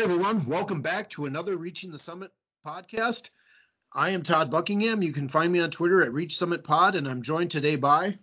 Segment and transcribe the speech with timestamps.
[0.00, 0.46] Hi, everyone.
[0.46, 2.32] Welcome back to another Reaching the Summit
[2.66, 3.28] podcast.
[3.92, 5.02] I am Todd Buckingham.
[5.02, 8.16] You can find me on Twitter at Reach Summit Pod, and I'm joined today by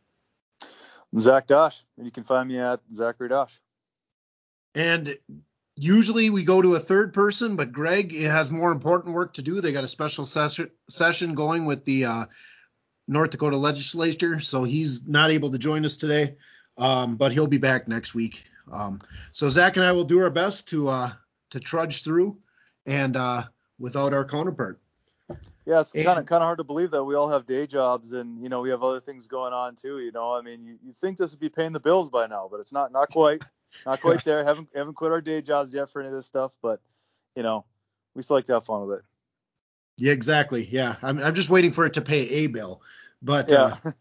[1.16, 1.84] Zach Dosh.
[2.02, 3.59] You can find me at Zachary Dosh.
[4.73, 5.20] And
[5.76, 9.62] usually we go to a third person, but Greg has more important work to do.
[9.62, 10.59] They got a special ses-
[10.89, 12.25] session going with the uh,
[13.08, 16.38] North Dakota legislature, so he's not able to join us today,
[16.80, 18.44] um, but he'll be back next week.
[18.72, 18.98] Um,
[19.31, 21.12] so Zach and I will do our best to uh,
[21.52, 22.38] to trudge through,
[22.86, 23.44] and uh,
[23.80, 24.80] without our counterpart.
[25.66, 28.14] Yeah, it's kind of kind of hard to believe that we all have day jobs
[28.14, 30.00] and you know we have other things going on too.
[30.00, 32.48] You know, I mean, you, you think this would be paying the bills by now,
[32.50, 33.44] but it's not not quite
[33.86, 34.46] not quite there.
[34.46, 36.80] haven't haven't quit our day jobs yet for any of this stuff, but
[37.36, 37.66] you know,
[38.16, 39.06] we still like to have fun with it.
[39.98, 40.66] Yeah, exactly.
[40.72, 42.82] Yeah, I'm I'm just waiting for it to pay a bill,
[43.22, 43.76] but yeah.
[43.84, 43.92] Uh,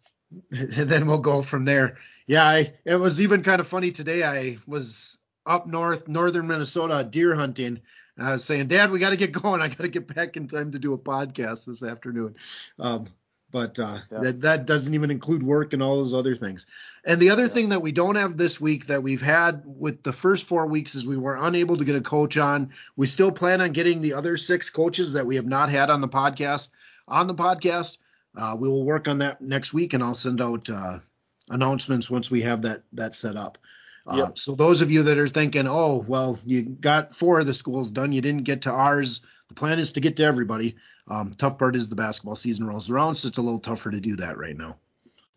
[0.51, 1.97] then we'll go from there.
[2.27, 4.25] Yeah, I, it was even kind of funny today.
[4.25, 7.81] I was up north, northern Minnesota, deer hunting.
[8.19, 9.61] Was saying, Dad, we got to get going.
[9.61, 12.37] I got to get back in time to do a podcast this afternoon.
[12.79, 13.07] Um,
[13.51, 14.19] but uh, yeah.
[14.21, 16.67] that, that doesn't even include work and all those other things.
[17.05, 17.51] And the other yeah.
[17.51, 20.95] thing that we don't have this week that we've had with the first four weeks
[20.95, 22.73] is we were unable to get a coach on.
[22.97, 26.01] We still plan on getting the other six coaches that we have not had on
[26.01, 26.71] the podcast
[27.09, 27.99] on the podcast.
[28.37, 30.99] Uh, we will work on that next week, and I'll send out uh,
[31.49, 33.59] announcements once we have that that set up.
[34.13, 34.39] Yep.
[34.39, 37.91] So those of you that are thinking, oh, well, you got four of the schools
[37.91, 39.21] done, you didn't get to ours.
[39.49, 40.77] The plan is to get to everybody.
[41.09, 44.01] Um, tough part is the basketball season rolls around, so it's a little tougher to
[44.01, 44.77] do that right now.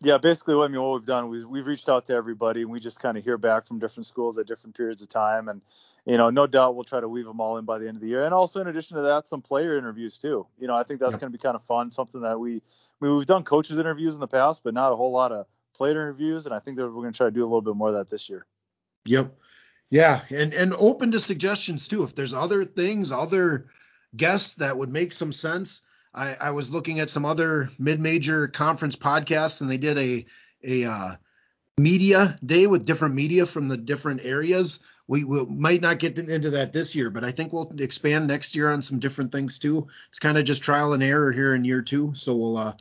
[0.02, 2.72] Yeah, basically, what I mean, what we've done, we've, we've reached out to everybody, and
[2.72, 5.62] we just kind of hear back from different schools at different periods of time, and
[6.06, 8.02] you know, no doubt we'll try to weave them all in by the end of
[8.02, 8.24] the year.
[8.24, 10.48] And also, in addition to that, some player interviews too.
[10.58, 11.22] You know, I think that's yep.
[11.22, 11.92] going to be kind of fun.
[11.92, 14.96] Something that we, I mean, we've done coaches interviews in the past, but not a
[14.96, 17.42] whole lot of player interviews, and I think that we're going to try to do
[17.42, 18.46] a little bit more of that this year.
[19.06, 19.36] Yep.
[19.90, 22.04] Yeah, and and open to suggestions too.
[22.04, 23.68] If there's other things, other
[24.16, 25.82] guests that would make some sense.
[26.14, 30.26] I, I was looking at some other mid-major conference podcasts, and they did a
[30.64, 31.16] a uh,
[31.78, 34.86] media day with different media from the different areas.
[35.08, 38.70] We, might not get into that this year, but I think we'll expand next year
[38.70, 39.88] on some different things too.
[40.10, 42.74] It's kind of just trial and error here in year two, so we'll uh,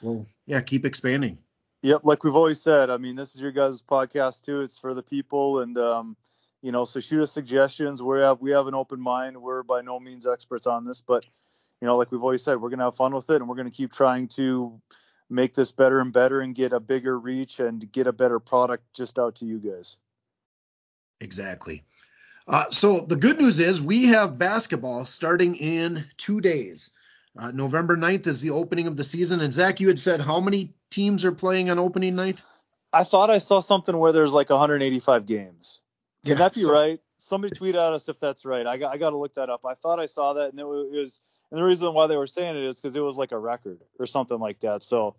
[0.00, 1.38] we'll yeah keep expanding.
[1.82, 2.90] Yep, like we've always said.
[2.90, 4.60] I mean, this is your guys' podcast too.
[4.60, 6.16] It's for the people, and um,
[6.62, 8.00] you know, so shoot us suggestions.
[8.00, 9.36] We have we have an open mind.
[9.42, 11.24] We're by no means experts on this, but
[11.80, 13.70] you know, like we've always said, we're gonna have fun with it, and we're gonna
[13.70, 14.80] keep trying to
[15.28, 18.84] make this better and better, and get a bigger reach and get a better product
[18.94, 19.96] just out to you guys.
[21.20, 21.82] Exactly.
[22.46, 26.90] Uh, so the good news is we have basketball starting in two days.
[27.36, 29.40] Uh, November 9th is the opening of the season.
[29.40, 32.40] And Zach, you had said how many teams are playing on opening night?
[32.92, 35.80] I thought I saw something where there's like 185 games.
[36.24, 37.00] Can yeah, that be so, right?
[37.18, 38.66] Somebody tweet at us if that's right.
[38.66, 39.62] I got I got to look that up.
[39.66, 41.20] I thought I saw that, and it was
[41.52, 43.78] and the reason why they were saying it is because it was like a record
[43.98, 44.82] or something like that.
[44.82, 45.16] So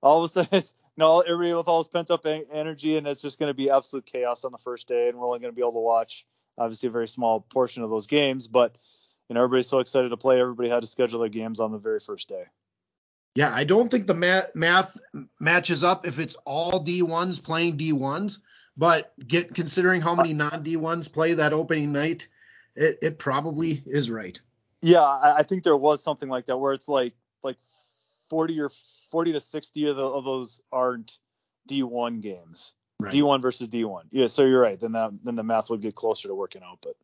[0.00, 3.06] all of a sudden, it's you know everybody with all this pent up energy, and
[3.06, 5.52] it's just going to be absolute chaos on the first day, and we're only going
[5.52, 6.26] to be able to watch
[6.56, 8.76] obviously a very small portion of those games, but
[9.28, 10.40] you know everybody's so excited to play.
[10.40, 12.44] Everybody had to schedule their games on the very first day.
[13.34, 14.96] Yeah, I don't think the math, math
[15.40, 18.38] matches up if it's all D1s playing D1s,
[18.76, 22.28] but get considering how many non D1s play that opening night,
[22.76, 24.40] it, it probably is right.
[24.82, 27.56] Yeah, I, I think there was something like that where it's like like
[28.30, 28.68] 40 or
[29.10, 31.18] 40 to 60 of, the, of those aren't
[31.68, 32.72] D1 games.
[33.00, 33.12] Right.
[33.12, 34.04] D1 versus D1.
[34.12, 34.78] Yeah, so you're right.
[34.78, 36.96] Then that then the math would get closer to working out, but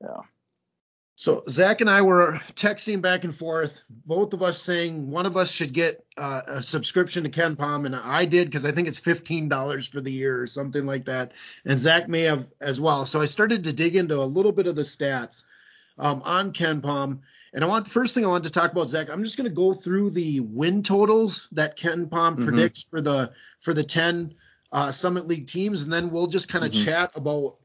[0.00, 0.20] yeah.
[1.24, 5.38] So Zach and I were texting back and forth, both of us saying one of
[5.38, 8.98] us should get uh, a subscription to KenPom, and I did because I think it's
[8.98, 11.32] fifteen dollars for the year or something like that,
[11.64, 13.06] and Zach may have as well.
[13.06, 15.44] So I started to dig into a little bit of the stats
[15.98, 17.20] um, on KenPom,
[17.54, 19.08] and I want first thing I wanted to talk about Zach.
[19.08, 22.44] I'm just going to go through the win totals that KenPom mm-hmm.
[22.44, 24.34] predicts for the for the ten
[24.70, 26.84] uh, Summit League teams, and then we'll just kind of mm-hmm.
[26.84, 27.56] chat about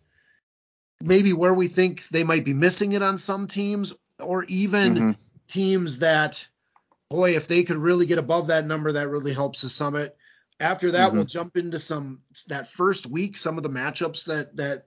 [1.01, 5.11] maybe where we think they might be missing it on some teams, or even mm-hmm.
[5.47, 6.47] teams that,
[7.09, 10.15] boy, if they could really get above that number, that really helps the summit.
[10.59, 11.17] After that, mm-hmm.
[11.17, 14.85] we'll jump into some that first week, some of the matchups that that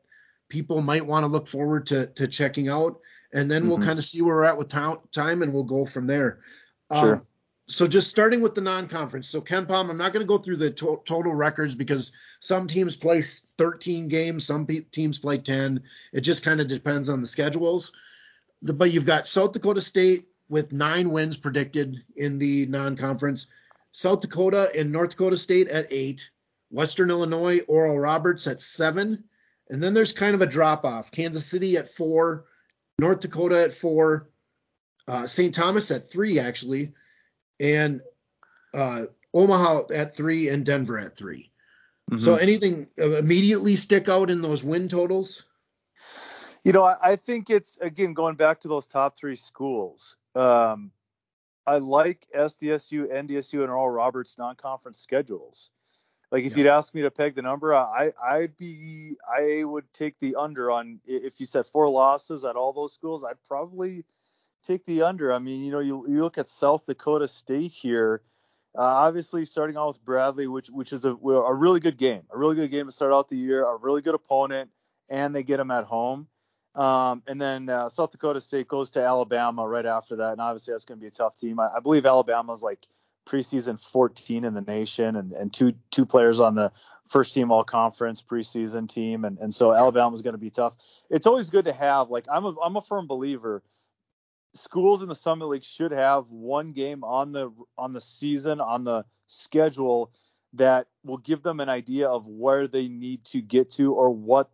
[0.49, 3.01] people might want to look forward to to checking out,
[3.33, 3.71] and then mm-hmm.
[3.71, 6.41] we'll kind of see where we're at with time, and we'll go from there.
[6.95, 7.17] Sure.
[7.17, 7.27] Um,
[7.73, 9.29] so just starting with the non-conference.
[9.29, 12.97] So KenPom, I'm not going to go through the to- total records because some teams
[12.97, 15.83] play 13 games, some pe- teams play 10.
[16.13, 17.93] It just kind of depends on the schedules.
[18.63, 23.47] The, but you've got South Dakota State with nine wins predicted in the non-conference.
[23.93, 26.31] South Dakota and North Dakota State at eight.
[26.71, 29.25] Western Illinois, Oral Roberts at seven.
[29.69, 31.13] And then there's kind of a drop off.
[31.13, 32.47] Kansas City at four,
[32.99, 34.29] North Dakota at four,
[35.07, 35.55] uh, St.
[35.55, 36.93] Thomas at three actually,
[37.61, 38.01] and
[38.75, 39.05] uh,
[39.35, 41.51] Omaha at three and Denver at 3
[42.11, 42.19] mm-hmm.
[42.19, 45.47] So anything immediately stick out in those win totals?
[46.65, 50.17] You know, I, I, think it's again going back to those top three schools.
[50.35, 50.93] Um,
[51.67, 55.71] I like SDSU, NDSU, and Oral Roberts non-conference schedules.
[56.31, 56.59] Like if yeah.
[56.59, 60.71] you'd ask me to peg the number, I I'd be I would take the under
[60.71, 64.05] on if you said four losses at all those schools, I'd probably
[64.63, 65.33] take the under.
[65.33, 68.23] I mean, you know, you, you look at South Dakota State here.
[68.77, 72.39] Uh, obviously, starting off with Bradley, which which is a, a really good game, a
[72.39, 74.71] really good game to start out the year, a really good opponent,
[75.11, 76.27] and they get them at home.
[76.75, 80.73] Um, and then uh, South Dakota State goes to Alabama right after that, and obviously
[80.73, 81.61] that's going to be a tough team.
[81.61, 82.79] I, I believe Alabama's like
[83.27, 86.73] preseason 14 in the nation, and, and two two players on the
[87.09, 90.75] first team All Conference preseason team, and and so Alabama's going to be tough.
[91.11, 93.63] It's always good to have like I'm a I'm a firm believer
[94.55, 98.85] schools in the Summit League should have one game on the on the season on
[98.85, 100.13] the schedule
[100.55, 104.51] that will give them an idea of where they need to get to or what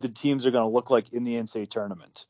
[0.00, 2.26] the teams are going to look like in the NCAA tournament.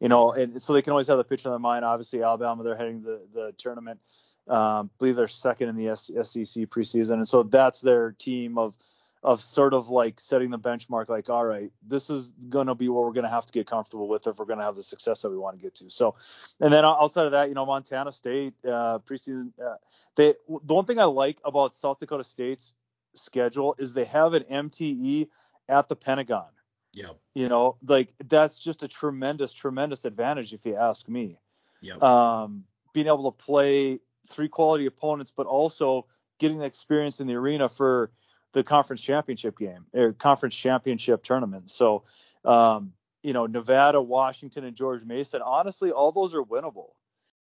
[0.00, 1.84] You know, and so they can always have the picture in their mind.
[1.84, 4.00] Obviously, Alabama, they're heading the the tournament.
[4.48, 8.76] Um, believe they're second in the SEC preseason, and so that's their team of
[9.26, 12.88] of sort of like setting the benchmark like all right this is going to be
[12.88, 14.84] what we're going to have to get comfortable with if we're going to have the
[14.84, 15.90] success that we want to get to.
[15.90, 16.14] So
[16.60, 19.74] and then outside of that you know montana state uh, preseason uh,
[20.14, 22.72] they the one thing i like about south dakota state's
[23.14, 25.28] schedule is they have an mte
[25.68, 26.46] at the pentagon.
[26.92, 31.40] Yeah you know like that's just a tremendous tremendous advantage if you ask me.
[31.80, 32.62] Yeah um
[32.94, 36.06] being able to play three quality opponents but also
[36.38, 38.12] getting the experience in the arena for
[38.52, 41.70] the conference championship game or conference championship tournament.
[41.70, 42.04] So,
[42.44, 46.90] um, you know, Nevada, Washington, and George Mason, honestly, all those are winnable.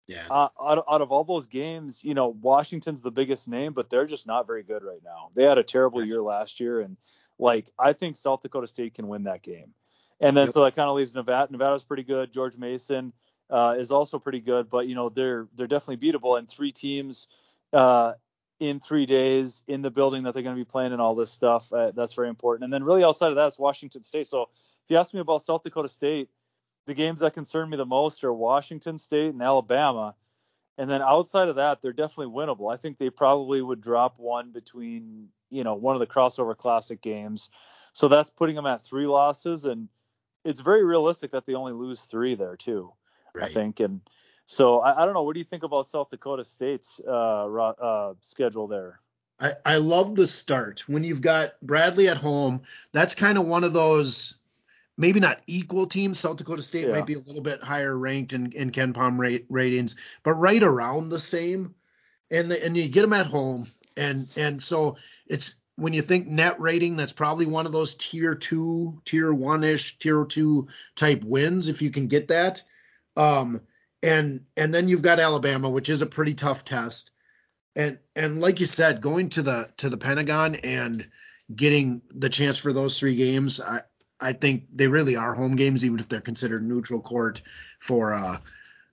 [0.07, 0.27] Yeah.
[0.31, 4.07] Uh, out, out of all those games, you know, Washington's the biggest name, but they're
[4.07, 5.31] just not very good right now.
[5.35, 6.97] They had a terrible year last year, and
[7.39, 9.75] like I think South Dakota State can win that game.
[10.21, 10.53] And then yep.
[10.53, 11.51] so that kind of leaves Nevada.
[11.51, 12.33] Nevada's pretty good.
[12.33, 13.13] George Mason
[13.51, 16.39] uh, is also pretty good, but you know they're they're definitely beatable.
[16.39, 17.29] And three teams
[17.73, 18.13] uh,
[18.63, 21.33] in three days in the building that they're going to be playing and all this
[21.33, 21.73] stuff.
[21.73, 22.63] Uh, that's very important.
[22.63, 24.29] And then really outside of that is Washington State.
[24.29, 26.29] So if you ask me about South Dakota State,
[26.87, 30.15] the games that concern me the most are Washington State and Alabama.
[30.79, 32.73] And then outside of that, they're definitely winnable.
[32.73, 37.03] I think they probably would drop one between, you know, one of the crossover classic
[37.03, 37.51] games.
[37.93, 39.65] So that's putting them at three losses.
[39.65, 39.89] And
[40.45, 42.93] it's very realistic that they only lose three there too,
[43.35, 43.47] right.
[43.47, 43.81] I think.
[43.81, 44.03] And
[44.53, 45.23] so I, I, don't know.
[45.23, 49.01] What do you think about South Dakota State's uh, uh, schedule there?
[49.41, 52.63] I, I love the start when you've got Bradley at home.
[52.93, 54.41] That's kind of one of those
[54.99, 56.19] maybe not equal teams.
[56.19, 56.93] South Dakota State yeah.
[56.93, 61.09] might be a little bit higher ranked in, in Palm rate, ratings, but right around
[61.09, 61.75] the same.
[62.31, 64.97] And the, and you get them at home, and and so
[65.27, 69.65] it's when you think net rating, that's probably one of those tier two, tier one
[69.65, 72.63] ish, tier two type wins if you can get that.
[73.19, 73.61] Um,
[74.03, 77.13] and and then you've got Alabama, which is a pretty tough test.
[77.77, 81.09] And and like you said, going to the to the Pentagon and
[81.55, 83.81] getting the chance for those three games, I
[84.21, 87.43] I think they really are home games, even if they're considered neutral court
[87.79, 88.39] for uh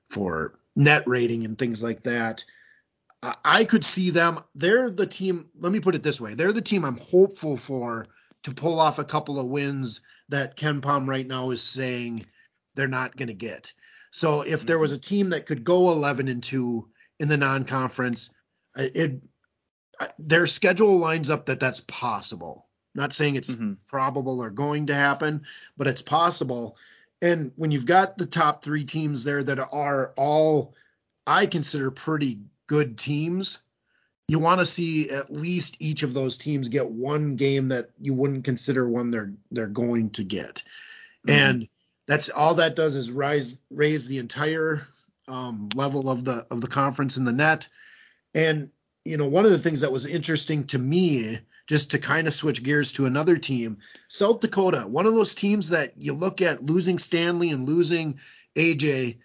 [0.09, 2.45] for net rating and things like that.
[3.43, 4.39] I could see them.
[4.55, 5.49] They're the team.
[5.59, 8.07] Let me put it this way: they're the team I'm hopeful for
[8.43, 12.25] to pull off a couple of wins that KenPom right now is saying
[12.75, 13.73] they're not going to get.
[14.11, 16.87] So if there was a team that could go 11 and 2
[17.19, 18.33] in the non-conference,
[18.75, 19.21] it
[20.17, 22.65] their schedule lines up that that's possible.
[22.95, 23.73] Not saying it's mm-hmm.
[23.87, 25.43] probable or going to happen,
[25.77, 26.77] but it's possible.
[27.21, 30.73] And when you've got the top 3 teams there that are all
[31.27, 33.61] I consider pretty good teams,
[34.27, 38.13] you want to see at least each of those teams get one game that you
[38.13, 40.63] wouldn't consider one they're they're going to get.
[41.27, 41.29] Mm-hmm.
[41.29, 41.67] And
[42.09, 44.81] that's all that does is rise raise the entire
[45.27, 47.69] um, level of the of the conference in the net.
[48.33, 48.71] And
[49.05, 51.37] you know, one of the things that was interesting to me,
[51.67, 55.69] just to kind of switch gears to another team, South Dakota, one of those teams
[55.69, 58.19] that you look at losing Stanley and losing
[58.55, 59.19] AJ,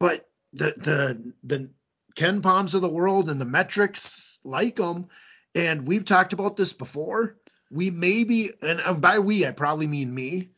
[0.00, 1.70] but the the the
[2.16, 5.06] KenPoms of the world and the metrics like them,
[5.54, 7.36] and we've talked about this before.
[7.70, 10.50] We maybe, and by we I probably mean me,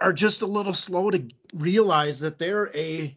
[0.00, 3.16] are just a little slow to realize that they're a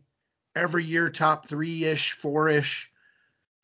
[0.55, 2.91] every year top three ish, four ish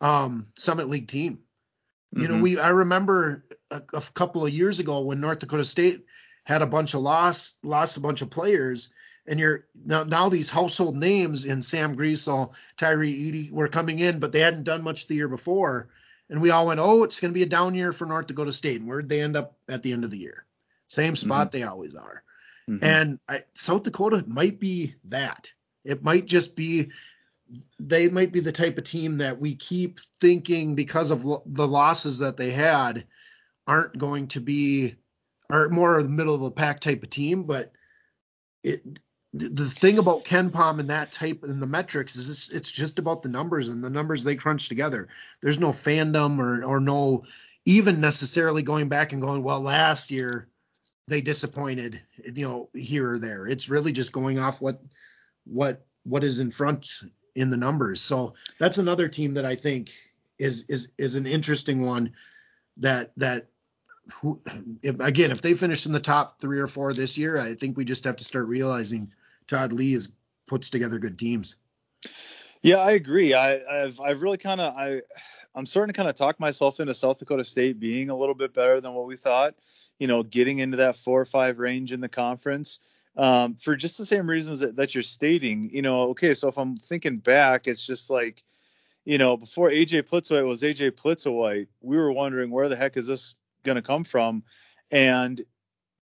[0.01, 1.33] um, Summit League team.
[1.35, 2.21] Mm-hmm.
[2.21, 2.43] You know, mm-hmm.
[2.43, 6.05] we I remember a, a, couple of years ago when North Dakota State
[6.43, 8.89] had a bunch of loss, lost a bunch of players,
[9.27, 14.19] and you're now now these household names in Sam Griesel, Tyree Eady were coming in,
[14.19, 15.89] but they hadn't done much the year before,
[16.29, 18.53] and we all went, oh, it's going to be a down year for North Dakota
[18.53, 20.45] State, and where'd they end up at the end of the year?
[20.87, 21.57] Same spot mm-hmm.
[21.57, 22.23] they always are,
[22.69, 22.83] mm-hmm.
[22.83, 25.51] and I, South Dakota might be that.
[25.83, 26.91] It might just be
[27.79, 31.67] they might be the type of team that we keep thinking because of lo- the
[31.67, 33.05] losses that they had
[33.65, 34.95] aren't going to be
[35.49, 37.71] are more of the middle of the pack type of team, but
[38.63, 38.81] it
[39.33, 43.21] the thing about KenPom and that type and the metrics is it's, it's just about
[43.21, 45.09] the numbers and the numbers they crunch together.
[45.41, 47.23] There's no fandom or or no
[47.65, 50.47] even necessarily going back and going, well, last year
[51.07, 53.47] they disappointed, you know, here or there.
[53.47, 54.81] It's really just going off what
[55.45, 56.89] what what is in front
[57.35, 58.01] in the numbers.
[58.01, 59.91] So that's another team that I think
[60.37, 62.13] is is is an interesting one
[62.77, 63.47] that that
[64.15, 64.41] who,
[64.81, 67.77] if, again, if they finish in the top three or four this year, I think
[67.77, 69.11] we just have to start realizing
[69.47, 70.15] Todd Lee is
[70.47, 71.55] puts together good teams.
[72.61, 73.33] Yeah, I agree.
[73.33, 75.01] I, have I've really kind of I
[75.55, 78.53] I'm starting to kind of talk myself into South Dakota State being a little bit
[78.53, 79.55] better than what we thought.
[79.99, 82.79] You know, getting into that four or five range in the conference.
[83.15, 86.59] Um, for just the same reasons that, that you're stating, you know, okay, so if
[86.59, 88.43] I'm thinking back, it's just like,
[89.05, 93.07] you know, before AJ Plitzuweit was AJ Plitzuweit, we were wondering where the heck is
[93.07, 94.43] this going to come from.
[94.91, 95.41] And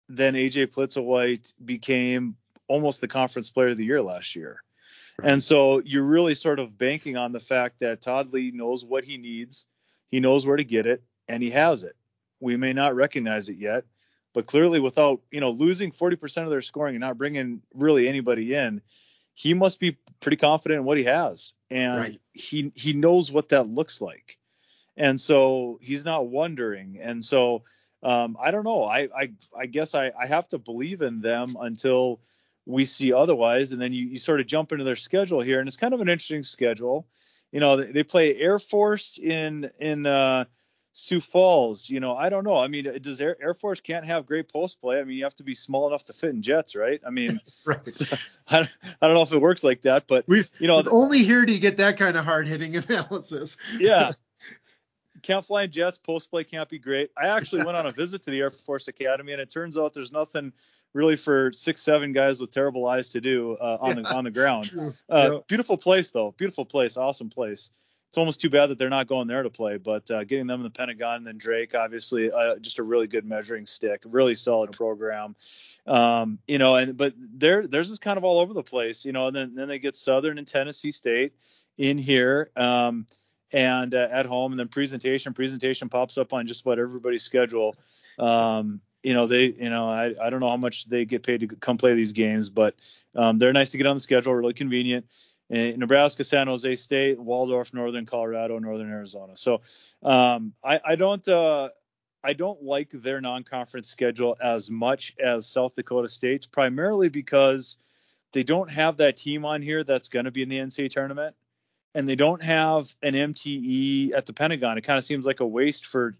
[0.08, 2.36] then AJ Plitzuweit became
[2.66, 4.62] almost the conference player of the year last year.
[5.22, 9.04] And so you're really sort of banking on the fact that Todd Lee knows what
[9.04, 9.66] he needs,
[10.10, 11.94] he knows where to get it, and he has it.
[12.44, 13.84] We may not recognize it yet,
[14.32, 18.54] but clearly without, you know, losing 40% of their scoring and not bringing really anybody
[18.54, 18.80] in,
[19.34, 21.52] he must be pretty confident in what he has.
[21.70, 22.20] And right.
[22.32, 24.38] he he knows what that looks like
[24.96, 26.98] and so he's not wondering.
[27.00, 27.64] And so
[28.02, 28.84] um, I don't know.
[28.84, 32.20] I I, I guess I, I have to believe in them until
[32.66, 33.72] we see otherwise.
[33.72, 36.00] And then you, you sort of jump into their schedule here, and it's kind of
[36.00, 37.06] an interesting schedule.
[37.50, 40.44] You know, they, they play Air Force in in uh,
[40.96, 41.90] Sioux Falls.
[41.90, 42.56] You know, I don't know.
[42.56, 45.00] I mean, does Air, Air Force can't have great post play?
[45.00, 47.00] I mean, you have to be small enough to fit in jets, right?
[47.04, 47.80] I mean, right.
[48.48, 51.44] I, I don't know if it works like that, but we you know, only here
[51.44, 53.56] do you get that kind of hard hitting analysis.
[53.78, 54.12] yeah,
[55.22, 55.98] can't fly in jets.
[55.98, 57.10] Post play can't be great.
[57.16, 59.94] I actually went on a visit to the Air Force Academy, and it turns out
[59.94, 60.52] there's nothing
[60.92, 64.30] really for six, seven guys with terrible eyes to do uh, on the on the
[64.30, 64.70] ground.
[64.78, 64.92] Uh,
[65.32, 65.38] yeah.
[65.48, 66.30] Beautiful place though.
[66.30, 66.96] Beautiful place.
[66.96, 67.72] Awesome place.
[68.14, 70.60] It's almost too bad that they're not going there to play, but uh, getting them
[70.60, 74.02] in the Pentagon and then Drake, obviously, uh, just a really good measuring stick.
[74.04, 75.34] Really solid program.
[75.84, 79.10] Um, you know, and but there there's just kind of all over the place, you
[79.10, 81.32] know, and then then they get Southern and Tennessee State
[81.76, 82.52] in here.
[82.54, 83.08] Um,
[83.50, 87.74] and uh, at home and then presentation presentation pops up on just about everybody's schedule
[88.18, 91.40] um, you know they you know I, I don't know how much they get paid
[91.40, 92.74] to come play these games but
[93.14, 95.06] um, they're nice to get on the schedule really convenient
[95.50, 99.36] in Nebraska, San Jose State, Waldorf, Northern Colorado, Northern Arizona.
[99.36, 99.60] So
[100.02, 101.68] um, I, I, don't uh,
[102.22, 107.76] I don't like their non-conference schedule as much as South Dakota State's, primarily because
[108.32, 111.36] they don't have that team on here that's going to be in the NCAA tournament
[111.94, 114.76] and they don't have an MTE at the Pentagon.
[114.76, 116.12] It kind of seems like a waste for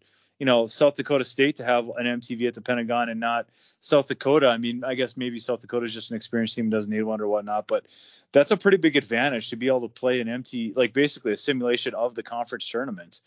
[0.44, 3.48] you know South Dakota State to have an MTE at the Pentagon and not
[3.80, 4.48] South Dakota.
[4.48, 7.22] I mean, I guess maybe South Dakota is just an experienced team doesn't need one
[7.22, 7.86] or whatnot, but
[8.30, 11.38] that's a pretty big advantage to be able to play an MT like basically a
[11.38, 13.22] simulation of the conference tournament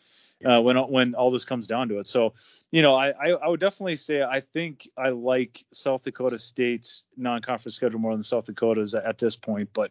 [0.46, 2.06] uh, when when all this comes down to it.
[2.06, 2.36] So
[2.70, 7.04] you know, I, I, I would definitely say I think I like South Dakota State's
[7.18, 9.90] non-conference schedule more than South Dakota's at this point, but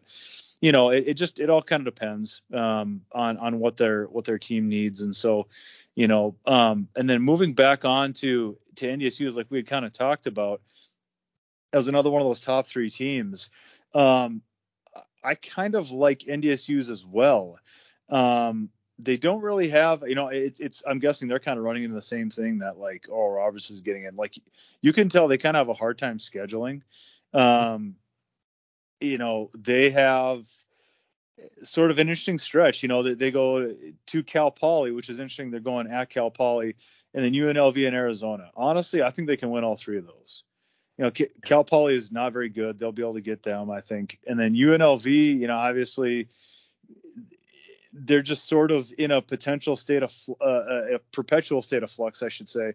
[0.61, 4.05] you know, it, it just it all kind of depends um, on on what their
[4.05, 5.47] what their team needs, and so
[5.95, 9.67] you know, um, and then moving back on to to NDSU is like we had
[9.67, 10.61] kind of talked about
[11.73, 13.49] as another one of those top three teams.
[13.93, 14.41] Um,
[15.23, 17.59] I kind of like NDSU's as well.
[18.09, 21.83] Um, they don't really have, you know, it's, it's, I'm guessing they're kind of running
[21.83, 24.15] into the same thing that like, oh, Roberts is getting in.
[24.15, 24.39] Like,
[24.81, 26.81] you can tell they kind of have a hard time scheduling.
[27.33, 27.95] Um,
[28.99, 30.45] you know, they have
[31.63, 32.83] sort of an interesting stretch.
[32.83, 33.73] You know, they, they go
[34.07, 35.51] to Cal Poly, which is interesting.
[35.51, 36.75] They're going at Cal Poly,
[37.13, 38.51] and then UNLV in Arizona.
[38.55, 40.43] Honestly, I think they can win all three of those.
[40.97, 41.11] You know,
[41.45, 42.79] Cal Poly is not very good.
[42.79, 44.19] They'll be able to get them, I think.
[44.25, 46.29] And then UNLV, you know, obviously
[47.93, 52.23] they're just sort of in a potential state of uh, a perpetual state of flux,
[52.23, 52.73] I should say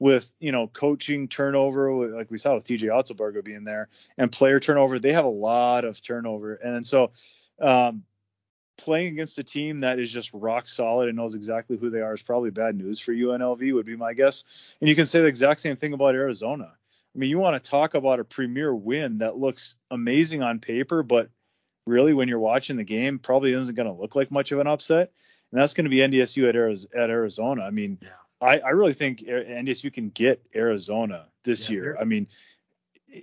[0.00, 3.88] with you know coaching turnover, like we saw with TJ Otzelberger being there,
[4.18, 4.98] and player turnover.
[4.98, 7.12] They have a lot of turnover, and so
[7.60, 8.02] um,
[8.76, 12.14] playing against a team that is just rock solid and knows exactly who they are
[12.14, 14.44] is probably bad news for UNLV, would be my guess.
[14.80, 16.72] And you can say the exact same thing about Arizona.
[17.14, 21.02] I mean, you want to talk about a premier win that looks amazing on paper,
[21.02, 21.28] but
[21.86, 24.66] really when you're watching the game, probably isn't going to look like much of an
[24.66, 25.12] upset.
[25.52, 27.62] And that's going to be NDSU at, Arizona.
[27.62, 28.08] I mean, yeah.
[28.40, 31.96] I, I really think NDSU can get Arizona this yeah, year.
[32.00, 32.26] I mean,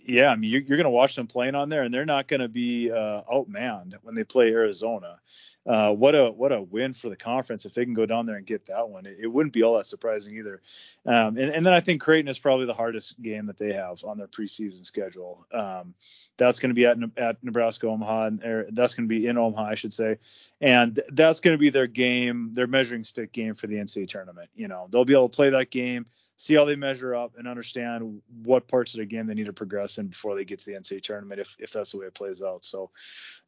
[0.05, 2.27] yeah, I mean, you're, you're going to watch them playing on there, and they're not
[2.27, 5.19] going to be uh, outmanned when they play Arizona.
[5.65, 8.37] Uh, what a what a win for the conference if they can go down there
[8.37, 9.05] and get that one.
[9.05, 10.61] It, it wouldn't be all that surprising either.
[11.05, 14.03] Um, and, and, then I think Creighton is probably the hardest game that they have
[14.05, 15.45] on their preseason schedule.
[15.51, 15.93] Um,
[16.37, 19.63] that's going to be at at Nebraska Omaha, and that's going to be in Omaha,
[19.63, 20.17] I should say,
[20.61, 24.49] and that's going to be their game, their measuring stick game for the NCAA tournament.
[24.55, 26.05] You know, they'll be able to play that game
[26.37, 29.53] see how they measure up and understand what parts of the game they need to
[29.53, 32.13] progress in before they get to the NCAA tournament if, if that's the way it
[32.13, 32.63] plays out.
[32.63, 32.91] So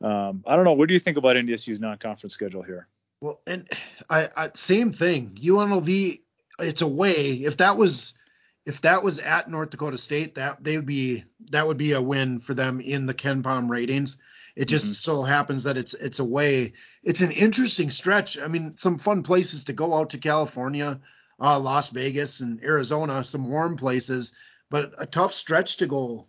[0.02, 0.74] um, I don't know.
[0.74, 2.88] What do you think about NDSU's non-conference schedule here?
[3.22, 3.68] Well, and
[4.10, 5.30] I, I same thing.
[5.42, 6.22] UNLV,
[6.60, 7.34] it's away.
[7.34, 8.19] If that was
[8.66, 12.02] if that was at North Dakota State, that they would be that would be a
[12.02, 14.18] win for them in the KenPom ratings.
[14.56, 14.94] It just mm-hmm.
[14.94, 16.74] so happens that it's it's away.
[17.04, 18.38] It's an interesting stretch.
[18.38, 21.00] I mean, some fun places to go out to California
[21.40, 24.36] uh, Las Vegas and Arizona, some warm places,
[24.70, 26.28] but a tough stretch to go.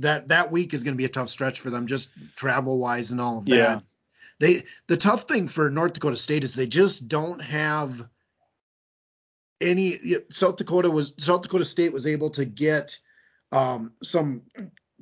[0.00, 3.10] That that week is going to be a tough stretch for them, just travel wise
[3.10, 3.54] and all of that.
[3.54, 3.78] Yeah.
[4.38, 8.06] They the tough thing for North Dakota State is they just don't have
[9.60, 9.98] any.
[10.30, 12.98] South Dakota was South Dakota State was able to get
[13.52, 14.42] um, some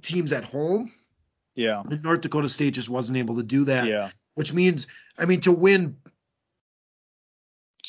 [0.02, 0.92] teams at home.
[1.54, 1.82] Yeah.
[2.02, 3.87] North Dakota State just wasn't able to do that.
[3.87, 4.11] Yeah.
[4.34, 5.96] Which means, I mean, to win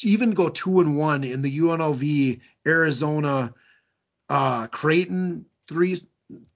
[0.04, 3.54] even go two and one in the UNLV Arizona
[4.30, 5.96] uh, Creighton three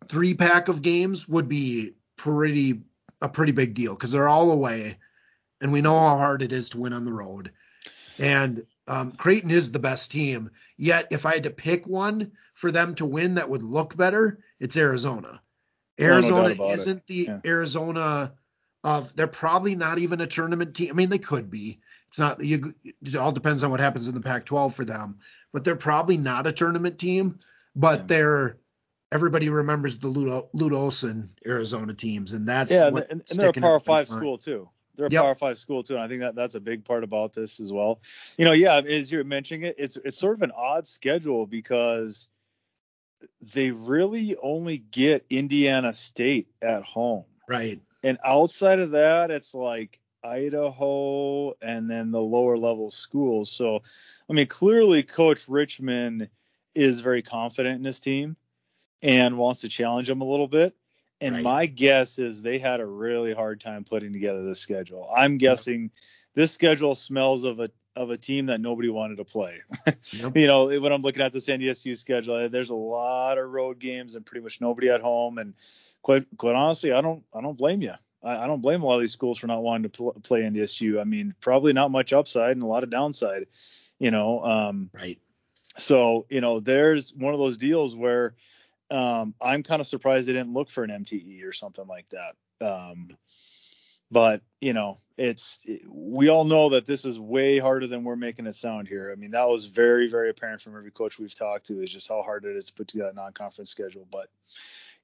[0.08, 2.82] three pack of games would be pretty
[3.22, 4.98] a pretty big deal because they're all away,
[5.62, 7.51] and we know how hard it is to win on the road.
[8.18, 10.50] And um, Creighton is the best team.
[10.75, 14.40] Yet, if I had to pick one for them to win that would look better,
[14.59, 15.42] it's Arizona.
[16.00, 17.07] Arizona no isn't it.
[17.07, 17.40] the yeah.
[17.46, 18.33] Arizona
[18.83, 19.16] of.
[19.16, 20.90] They're probably not even a tournament team.
[20.92, 22.74] I mean, they could be, it's not you.
[22.83, 25.20] It all depends on what happens in the Pac-12 for them,
[25.53, 27.37] but they're probably not a tournament team.
[27.75, 28.05] But yeah.
[28.07, 28.57] they're
[29.11, 33.53] everybody remembers the Lute, Lute Olson Arizona teams, and that's yeah, and, and they're a
[33.53, 34.70] Power Five school too.
[35.00, 35.24] They're a yep.
[35.24, 37.72] Power Five school too, and I think that that's a big part about this as
[37.72, 38.01] well.
[38.38, 42.27] You know, yeah, as you're mentioning it, it's it's sort of an odd schedule because
[43.53, 47.79] they really only get Indiana State at home, right?
[48.03, 53.50] And outside of that, it's like Idaho and then the lower level schools.
[53.50, 53.81] So,
[54.29, 56.27] I mean, clearly Coach Richman
[56.75, 58.35] is very confident in his team
[59.01, 60.75] and wants to challenge them a little bit.
[61.22, 61.44] And right.
[61.44, 65.10] my guess is they had a really hard time putting together this schedule.
[65.16, 65.92] I'm guessing yep.
[66.34, 69.62] this schedule smells of a of a team that nobody wanted to play.
[70.14, 70.38] Yep.
[70.38, 74.16] you know, when I'm looking at the NDSU schedule, there's a lot of road games
[74.16, 75.38] and pretty much nobody at home.
[75.38, 75.53] And
[76.01, 77.94] quite quite honestly, I don't I don't blame you.
[78.24, 80.42] I, I don't blame a lot of these schools for not wanting to pl- play
[80.42, 81.00] NDSU.
[81.00, 83.48] I mean, probably not much upside and a lot of downside.
[84.00, 85.20] You know, um, right.
[85.77, 88.36] So you know, there's one of those deals where
[88.92, 92.66] um, I'm kind of surprised they didn't look for an MTE or something like that.
[92.66, 93.18] Um,
[94.12, 98.48] but you know, it's we all know that this is way harder than we're making
[98.48, 99.12] it sound here.
[99.12, 102.10] I mean, that was very, very apparent from every coach we've talked to is just
[102.10, 104.08] how hard it is to put together a non-conference schedule.
[104.12, 104.30] But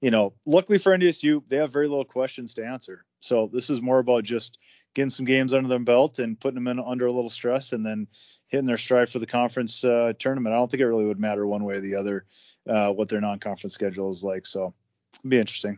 [0.01, 3.05] you know, luckily for NDSU, they have very little questions to answer.
[3.19, 4.57] So this is more about just
[4.95, 7.85] getting some games under their belt and putting them in under a little stress, and
[7.85, 8.07] then
[8.47, 10.55] hitting their stride for the conference uh, tournament.
[10.55, 12.25] I don't think it really would matter one way or the other
[12.67, 14.47] uh, what their non-conference schedule is like.
[14.47, 14.73] So
[15.19, 15.77] it'd be interesting.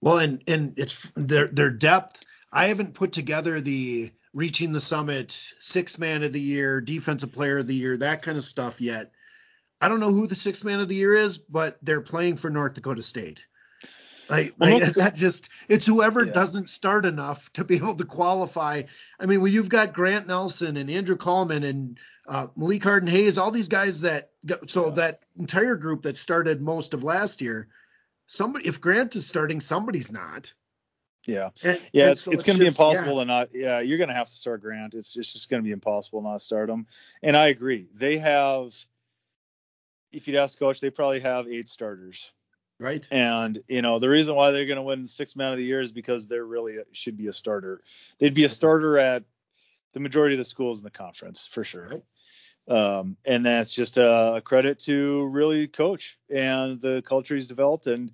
[0.00, 2.22] Well, and and it's their their depth.
[2.52, 7.58] I haven't put together the reaching the summit, six man of the year, defensive player
[7.58, 9.10] of the year, that kind of stuff yet.
[9.80, 12.50] I don't know who the sixth man of the year is, but they're playing for
[12.50, 13.46] North Dakota State.
[14.30, 16.32] Like, well, like that just it's whoever yeah.
[16.32, 18.82] doesn't start enough to be able to qualify.
[19.18, 23.38] I mean, when you've got Grant Nelson and Andrew Coleman and uh, Maleeck Harden Hayes,
[23.38, 24.30] all these guys that
[24.68, 24.94] so yeah.
[24.94, 27.68] that entire group that started most of last year,
[28.26, 30.54] somebody if Grant is starting, somebody's not.
[31.26, 33.20] Yeah, and, yeah, and it's, so it's, it's going to be impossible yeah.
[33.20, 33.48] to not.
[33.52, 34.94] Yeah, you're going to have to start Grant.
[34.94, 36.86] It's just, it's just going to be impossible not to start him.
[37.22, 37.88] And I agree.
[37.94, 38.74] They have,
[40.12, 42.32] if you'd ask coach, they probably have eight starters.
[42.80, 43.06] Right.
[43.10, 45.82] And you know the reason why they're going to win six man of the year
[45.82, 47.82] is because they're really should be a starter.
[48.18, 49.24] They'd be a starter at
[49.92, 51.88] the majority of the schools in the conference for sure.
[51.88, 52.02] Right.
[52.68, 58.12] Um, and that's just a, credit to really coach and the culture he's developed and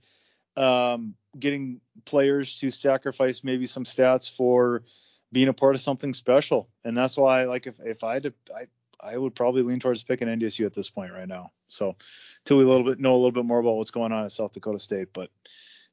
[0.56, 4.82] um, getting players to sacrifice maybe some stats for
[5.30, 6.70] being a part of something special.
[6.84, 8.66] And that's why, like, if, if I had to, I,
[9.00, 11.52] I would probably lean towards picking NDSU at this point right now.
[11.68, 11.96] So
[12.44, 14.32] till we a little bit know a little bit more about what's going on at
[14.32, 15.30] South Dakota State, but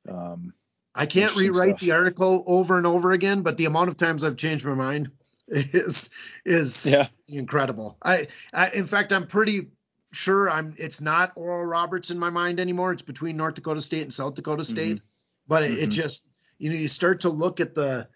[0.07, 0.53] um,
[0.95, 1.79] I can't rewrite stuff.
[1.79, 5.11] the article over and over again, but the amount of times I've changed my mind
[5.47, 6.09] is
[6.45, 7.07] is yeah.
[7.27, 7.97] incredible.
[8.03, 9.69] I, I in fact I'm pretty
[10.11, 12.93] sure I'm it's not Oral Roberts in my mind anymore.
[12.93, 14.97] It's between North Dakota State and South Dakota State.
[14.97, 15.05] Mm-hmm.
[15.47, 15.83] But it, mm-hmm.
[15.83, 18.07] it just you know you start to look at the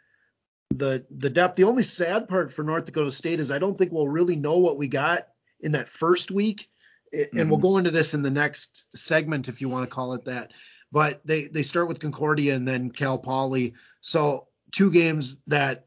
[0.69, 1.56] the the depth.
[1.56, 4.58] The only sad part for North Dakota State is I don't think we'll really know
[4.58, 5.27] what we got
[5.60, 6.69] in that first week.
[7.13, 7.49] And mm-hmm.
[7.49, 10.51] we'll go into this in the next segment if you want to call it that.
[10.91, 13.75] But they they start with Concordia and then Cal Poly.
[14.01, 15.86] So two games that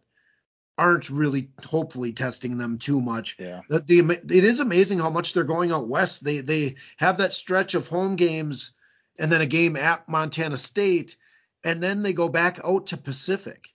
[0.78, 3.36] aren't really hopefully testing them too much.
[3.38, 3.60] Yeah.
[3.68, 6.24] The, the, it is amazing how much they're going out west.
[6.24, 8.72] They they have that stretch of home games
[9.18, 11.16] and then a game at Montana State
[11.62, 13.68] and then they go back out to Pacific.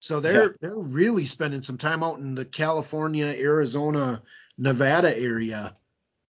[0.00, 0.48] So they're yeah.
[0.60, 4.22] they're really spending some time out in the California, Arizona,
[4.58, 5.76] Nevada area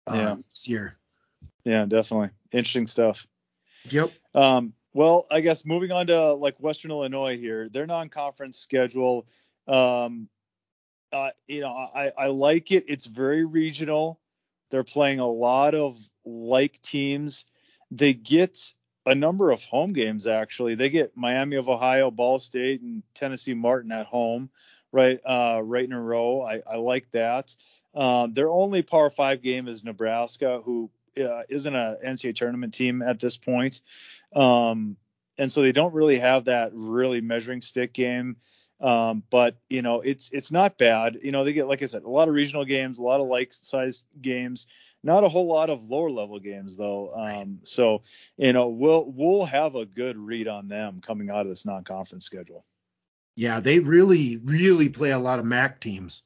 [0.05, 0.35] uh, yeah.
[0.35, 0.97] this year.
[1.63, 2.29] Yeah, definitely.
[2.51, 3.27] Interesting stuff.
[3.89, 4.11] Yep.
[4.33, 9.27] Um, well, I guess moving on to like Western Illinois here, their non-conference schedule
[9.67, 10.29] um,
[11.11, 12.85] uh, you know, I, I like it.
[12.87, 14.19] It's very regional.
[14.71, 17.45] They're playing a lot of like teams.
[17.91, 18.59] They get
[19.07, 20.75] a number of home games actually.
[20.75, 24.49] They get Miami of Ohio, Ball State, and Tennessee Martin at home,
[24.91, 26.41] right, uh, right in a row.
[26.41, 27.55] I, I like that.
[27.95, 33.01] Um, their only Power Five game is Nebraska, who uh, isn't a NCAA tournament team
[33.01, 33.79] at this point,
[34.35, 34.97] um,
[35.37, 38.35] and so they don't really have that really measuring stick game.
[38.79, 41.17] Um, but you know, it's it's not bad.
[41.23, 43.27] You know, they get like I said, a lot of regional games, a lot of
[43.27, 44.67] like size games,
[45.07, 47.13] not a whole lot of lower level games though.
[47.15, 48.03] Um, so
[48.35, 52.25] you know, we'll we'll have a good read on them coming out of this non-conference
[52.25, 52.65] schedule.
[53.35, 56.23] Yeah, they really really play a lot of MAC teams.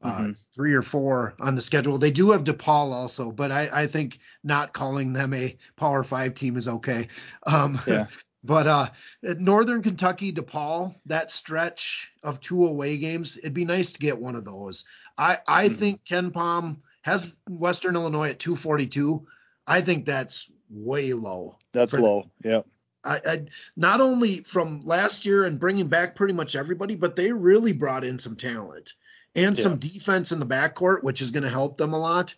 [0.00, 0.32] Uh, mm-hmm.
[0.54, 1.98] three or four on the schedule.
[1.98, 6.34] They do have DePaul also, but I, I think not calling them a Power Five
[6.34, 7.08] team is okay.
[7.44, 8.06] Um, yeah.
[8.44, 8.86] But uh,
[9.20, 14.36] Northern Kentucky, DePaul, that stretch of two away games, it'd be nice to get one
[14.36, 14.84] of those.
[15.18, 15.74] I I hmm.
[15.74, 19.26] think KenPom has Western Illinois at 242.
[19.66, 21.58] I think that's way low.
[21.72, 22.30] That's low.
[22.42, 22.62] Yeah.
[23.04, 23.44] I, I,
[23.76, 28.04] not only from last year and bringing back pretty much everybody, but they really brought
[28.04, 28.94] in some talent
[29.34, 29.62] and yeah.
[29.62, 32.34] some defense in the backcourt, which is going to help them a lot.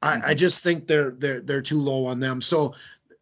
[0.00, 0.30] I, mm-hmm.
[0.30, 2.42] I, just think they're they're they're too low on them.
[2.42, 2.74] So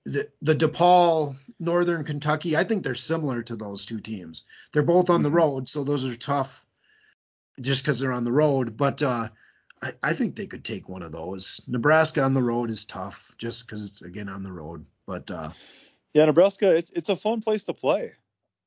[0.05, 4.44] the, the DePaul, Northern Kentucky, I think they're similar to those two teams.
[4.72, 5.24] They're both on mm-hmm.
[5.24, 6.66] the road, so those are tough
[7.61, 8.76] just because they're on the road.
[8.76, 9.28] But uh,
[9.83, 11.61] I, I, think they could take one of those.
[11.66, 14.87] Nebraska on the road is tough just because it's again on the road.
[15.07, 15.51] But uh,
[16.14, 18.12] yeah, Nebraska, it's it's a fun place to play.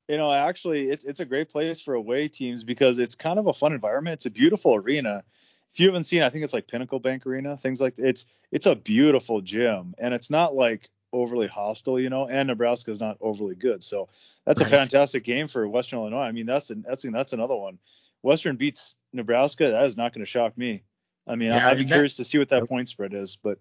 [0.08, 3.48] You know, actually, it's it's a great place for away teams because it's kind of
[3.48, 4.16] a fun environment.
[4.16, 5.24] It's a beautiful arena.
[5.72, 8.66] If you haven't seen, I think it's like Pinnacle Bank Arena, things like it's it's
[8.66, 13.18] a beautiful gym, and it's not like overly hostile, you know, and Nebraska is not
[13.22, 13.84] overly good.
[13.84, 14.10] So
[14.46, 14.72] that's right.
[14.72, 16.24] a fantastic game for Western Illinois.
[16.24, 17.80] I mean, that's an, that's that's another one.
[18.22, 19.70] Western beats Nebraska.
[19.70, 20.84] That is not going to shock me.
[21.28, 23.58] I mean, yeah, I'd be curious to see what that point spread is, but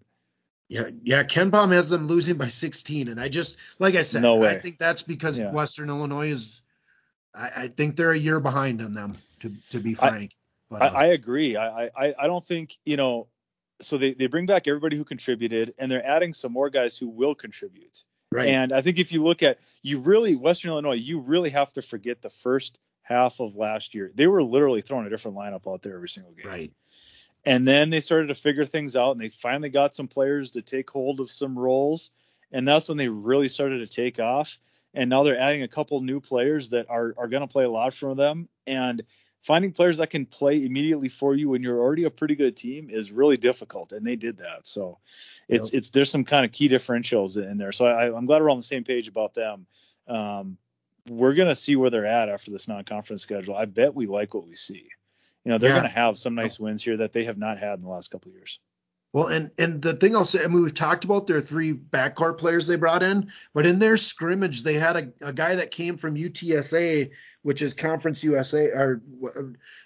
[0.68, 4.36] yeah, yeah, KenPom has them losing by 16, and I just like I said, no
[4.36, 4.50] way.
[4.50, 5.52] I think that's because yeah.
[5.52, 6.62] Western Illinois is.
[7.36, 10.36] I, I, think they're a year behind on them, to to be frank.
[10.70, 11.56] I, but, uh, I, I agree.
[11.56, 13.28] I, I I don't think you know
[13.80, 17.08] so they, they bring back everybody who contributed and they're adding some more guys who
[17.08, 18.04] will contribute.
[18.32, 18.48] Right.
[18.48, 21.82] And I think if you look at you really Western Illinois, you really have to
[21.82, 24.10] forget the first half of last year.
[24.14, 26.46] They were literally throwing a different lineup out there every single game.
[26.46, 26.72] Right.
[27.46, 30.62] And then they started to figure things out and they finally got some players to
[30.62, 32.10] take hold of some roles.
[32.52, 34.58] And that's when they really started to take off.
[34.94, 37.70] And now they're adding a couple new players that are, are going to play a
[37.70, 38.48] lot for them.
[38.66, 39.02] And
[39.44, 42.88] finding players that can play immediately for you when you're already a pretty good team
[42.90, 44.66] is really difficult, and they did that.
[44.66, 44.98] So
[45.48, 45.78] it's yep.
[45.78, 47.72] it's there's some kind of key differentials in there.
[47.72, 49.66] So I, am glad we're on the same page about them.
[50.08, 50.56] Um,
[51.08, 53.54] we're gonna see where they're at after this non-conference schedule.
[53.54, 54.88] I bet we like what we see.
[55.44, 55.76] You know, they're yeah.
[55.76, 58.30] gonna have some nice wins here that they have not had in the last couple
[58.30, 58.58] of years.
[59.14, 62.36] Well, and and the thing I'll say, I mean, we've talked about their three backcourt
[62.38, 65.96] players they brought in, but in their scrimmage, they had a, a guy that came
[65.96, 67.10] from UTSA,
[67.42, 69.02] which is Conference USA, or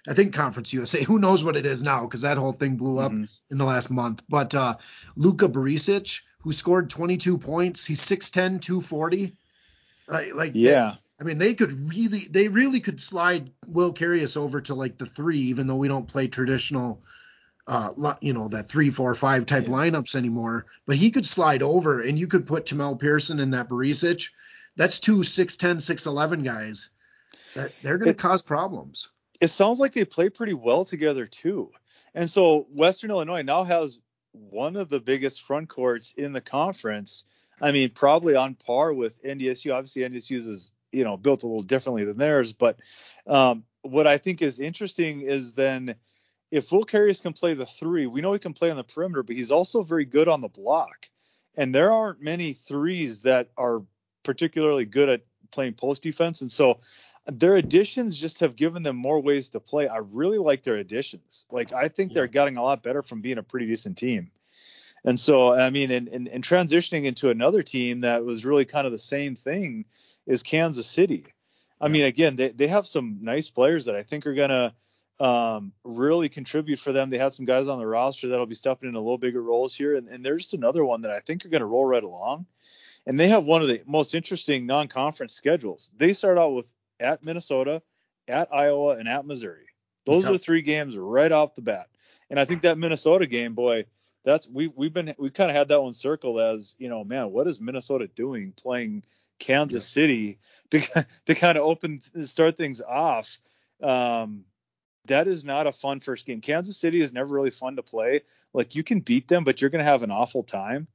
[0.09, 1.05] I think Conference USA.
[1.05, 2.05] Who knows what it is now?
[2.05, 3.25] Because that whole thing blew up mm-hmm.
[3.51, 4.23] in the last month.
[4.31, 4.77] But uh,
[5.15, 9.37] Luka Barisic, who scored 22 points, he's 6'10", 240.
[10.09, 10.95] Uh, like yeah.
[11.21, 15.07] I mean, they could really, they really could slide Will Carius over to like the
[15.07, 17.03] three, even though we don't play traditional
[17.69, 19.75] uh, you know, that three, four, five type yeah.
[19.75, 20.65] lineups anymore.
[20.87, 24.31] But he could slide over, and you could put Tamell Pearson in that Barisic.
[24.77, 26.89] That's two 6'10", 6'11 guys.
[27.55, 29.11] That they're going to cause problems.
[29.39, 31.71] It sounds like they play pretty well together too.
[32.15, 33.99] And so Western Illinois now has
[34.33, 37.25] one of the biggest front courts in the conference.
[37.61, 39.75] I mean, probably on par with NDSU.
[39.75, 42.79] Obviously, NDSU is you know built a little differently than theirs, but
[43.27, 45.95] um, what I think is interesting is then
[46.51, 49.23] if Will Carius can play the three, we know he can play on the perimeter,
[49.23, 51.09] but he's also very good on the block.
[51.57, 53.83] And there aren't many threes that are
[54.23, 56.41] particularly good at playing post defense.
[56.41, 56.81] And so
[57.27, 59.89] their additions just have given them more ways to play.
[59.89, 61.45] I really like their additions.
[61.51, 64.31] Like I think they're getting a lot better from being a pretty decent team.
[65.05, 68.87] And so I mean, and, and, and transitioning into another team that was really kind
[68.87, 69.85] of the same thing
[70.29, 71.27] is Kansas City.
[71.81, 71.93] I yeah.
[71.93, 74.75] mean, again, they, they have some nice players that I think are gonna
[75.19, 77.11] um, really contribute for them.
[77.11, 79.75] They have some guys on the roster that'll be stepping in a little bigger roles
[79.75, 82.05] here, and, and there's just another one that I think are going to roll right
[82.05, 82.47] along.
[83.07, 85.91] And they have one of the most interesting non-conference schedules.
[85.97, 87.83] They start out with at Minnesota,
[88.29, 89.67] at Iowa, and at Missouri.
[90.05, 91.89] Those are three games right off the bat.
[92.31, 93.85] And I think that Minnesota game, boy,
[94.25, 97.31] that's we we've been we kind of had that one circled as you know, man,
[97.31, 99.05] what is Minnesota doing playing
[99.39, 100.03] Kansas yeah.
[100.03, 100.39] City
[100.71, 103.39] to to kind of open start things off?
[103.83, 104.45] Um,
[105.07, 106.41] that is not a fun first game.
[106.41, 108.23] Kansas City is never really fun to play.
[108.53, 110.87] Like you can beat them, but you're going to have an awful time.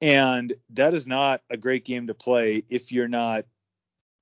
[0.00, 3.44] And that is not a great game to play if you're not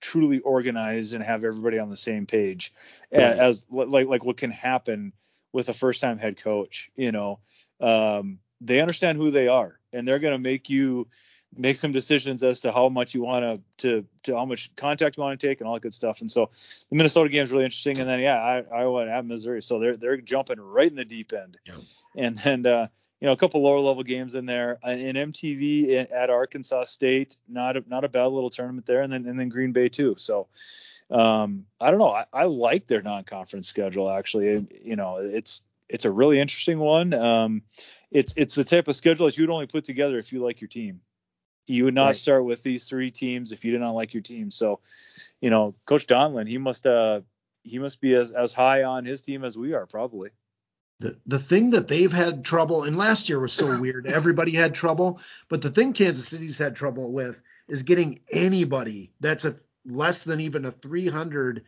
[0.01, 2.73] truly organized and have everybody on the same page
[3.13, 3.23] right.
[3.23, 5.13] as, like like what can happen
[5.53, 7.39] with a first time head coach you know
[7.81, 11.09] um, they understand who they are and they're going to make you
[11.57, 15.23] make some decisions as to how much you want to to how much contact you
[15.23, 16.51] want to take and all that good stuff and so
[16.91, 19.79] the minnesota game is really interesting and then yeah i i went at missouri so
[19.79, 21.75] they're they're jumping right in the deep end yeah.
[22.17, 22.87] and then uh
[23.21, 24.79] you know, a couple lower level games in there.
[24.87, 29.13] Uh, in MTE at Arkansas State, not a, not a bad little tournament there, and
[29.13, 30.17] then and then Green Bay too.
[30.19, 30.49] So
[31.11, 32.11] um, I don't know.
[32.11, 34.67] I, I like their non-conference schedule actually.
[34.83, 37.15] You know, it's it's a really interesting one.
[37.15, 37.63] Um,
[38.11, 40.69] it's it's the type of schedule that you'd only put together if you like your
[40.69, 41.01] team.
[41.67, 42.17] You would not right.
[42.17, 44.51] start with these three teams if you did not like your team.
[44.51, 44.81] So,
[45.41, 47.23] you know, Coach Donlon, he must uh
[47.63, 50.31] he must be as as high on his team as we are probably
[51.01, 54.75] the the thing that they've had trouble and last year was so weird everybody had
[54.75, 60.25] trouble but the thing kansas city's had trouble with is getting anybody that's a less
[60.25, 61.65] than even a 300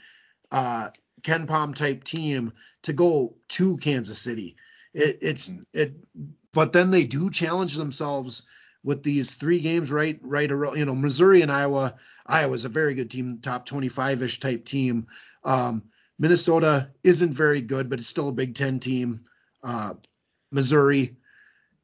[0.50, 0.88] uh
[1.22, 4.56] KenPom type team to go to kansas city
[4.94, 5.94] it, it's it
[6.52, 8.44] but then they do challenge themselves
[8.84, 11.94] with these three games right right around you know missouri and iowa
[12.26, 15.06] iowa's a very good team top 25ish type team
[15.44, 15.82] um
[16.20, 19.24] Minnesota isn't very good, but it's still a Big Ten team.
[19.62, 19.94] Uh,
[20.50, 21.16] Missouri,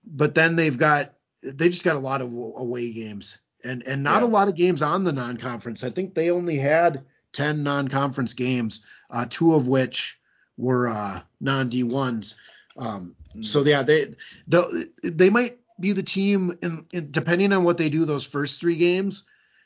[0.04, 1.10] but then they've got
[1.42, 4.28] they just got a lot of away games and and not yeah.
[4.28, 5.84] a lot of games on the non-conference.
[5.84, 10.18] I think they only had ten non-conference games, uh, two of which
[10.56, 12.36] were uh, non D ones.
[12.76, 13.44] Um, mm.
[13.44, 14.14] So yeah, they
[14.46, 18.60] the, they might be the team in, in, depending on what they do those first
[18.60, 19.24] three games.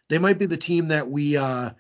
[0.09, 1.71] They might be the team that we uh,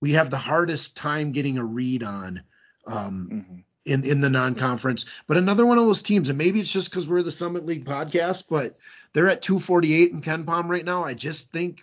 [0.00, 2.42] we have the hardest time getting a read on
[2.86, 3.56] um, mm-hmm.
[3.84, 5.06] in in the non-conference.
[5.26, 7.84] But another one of those teams, and maybe it's just because we're the Summit League
[7.84, 8.72] podcast, but
[9.12, 11.02] they're at 248 in KenPom right now.
[11.02, 11.80] I just think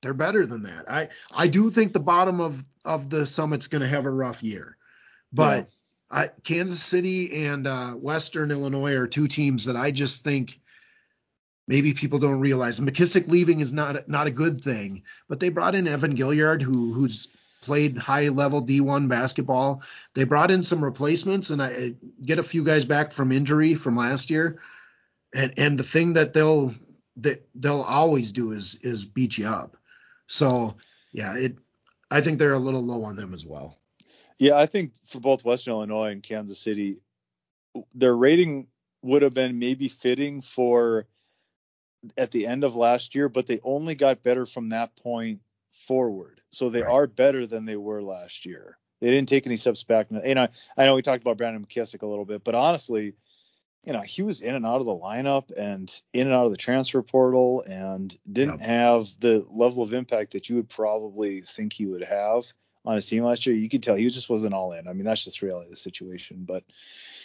[0.00, 0.90] they're better than that.
[0.90, 4.42] I I do think the bottom of of the Summit's going to have a rough
[4.42, 4.76] year,
[5.32, 5.58] but.
[5.58, 5.64] Yeah.
[6.14, 10.60] I, Kansas City and uh, Western Illinois are two teams that I just think
[11.72, 15.74] maybe people don't realize McKissick leaving is not not a good thing, but they brought
[15.74, 17.28] in Evan Gilyard, who who's
[17.62, 19.82] played high level D1 basketball.
[20.12, 23.96] They brought in some replacements, and I get a few guys back from injury from
[23.96, 24.60] last year.
[25.34, 26.74] And and the thing that they'll
[27.16, 29.78] that they'll always do is is beat you up.
[30.26, 30.76] So
[31.10, 31.56] yeah, it
[32.10, 33.78] I think they're a little low on them as well.
[34.38, 36.98] Yeah, I think for both Western Illinois and Kansas City,
[37.94, 38.66] their rating
[39.00, 41.06] would have been maybe fitting for
[42.16, 46.40] at the end of last year, but they only got better from that point forward.
[46.50, 46.90] So they right.
[46.90, 48.78] are better than they were last year.
[49.00, 50.08] They didn't take any steps back.
[50.10, 53.14] You know, I know we talked about Brandon McKissick a little bit, but honestly,
[53.84, 56.52] you know, he was in and out of the lineup and in and out of
[56.52, 58.68] the transfer portal and didn't yep.
[58.68, 62.44] have the level of impact that you would probably think he would have
[62.84, 63.56] on his team last year.
[63.56, 64.86] You could tell he just wasn't all in.
[64.86, 66.44] I mean, that's just reality of the situation.
[66.46, 66.62] But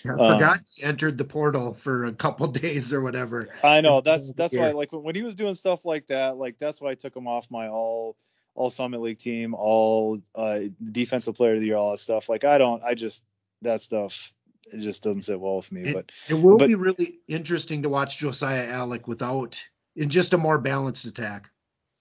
[0.05, 3.49] I um, forgot he entered the portal for a couple days or whatever.
[3.63, 6.81] I know that's that's why like when he was doing stuff like that, like that's
[6.81, 8.17] why I took him off my all
[8.55, 12.27] all Summit League team, all uh, defensive player of the year, all that stuff.
[12.27, 13.23] Like I don't, I just
[13.61, 14.33] that stuff
[14.73, 15.81] it just doesn't sit well with me.
[15.81, 19.61] It, but it will but, be really interesting to watch Josiah Allick without
[19.95, 21.49] in just a more balanced attack.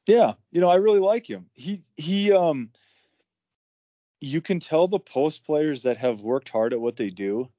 [0.06, 1.46] Yeah, you know I really like him.
[1.54, 2.70] He he um
[4.20, 7.50] you can tell the post players that have worked hard at what they do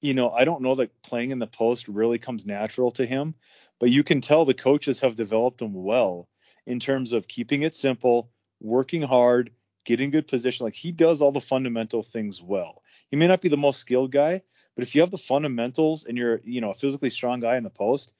[0.00, 3.34] you know, I don't know that playing in the post really comes natural to him,
[3.78, 6.28] but you can tell the coaches have developed him well
[6.66, 9.50] in terms of keeping it simple, working hard,
[9.84, 10.64] getting good position.
[10.64, 12.82] Like he does all the fundamental things well.
[13.10, 14.42] He may not be the most skilled guy,
[14.74, 17.64] but if you have the fundamentals and you're, you know, a physically strong guy in
[17.64, 18.12] the post,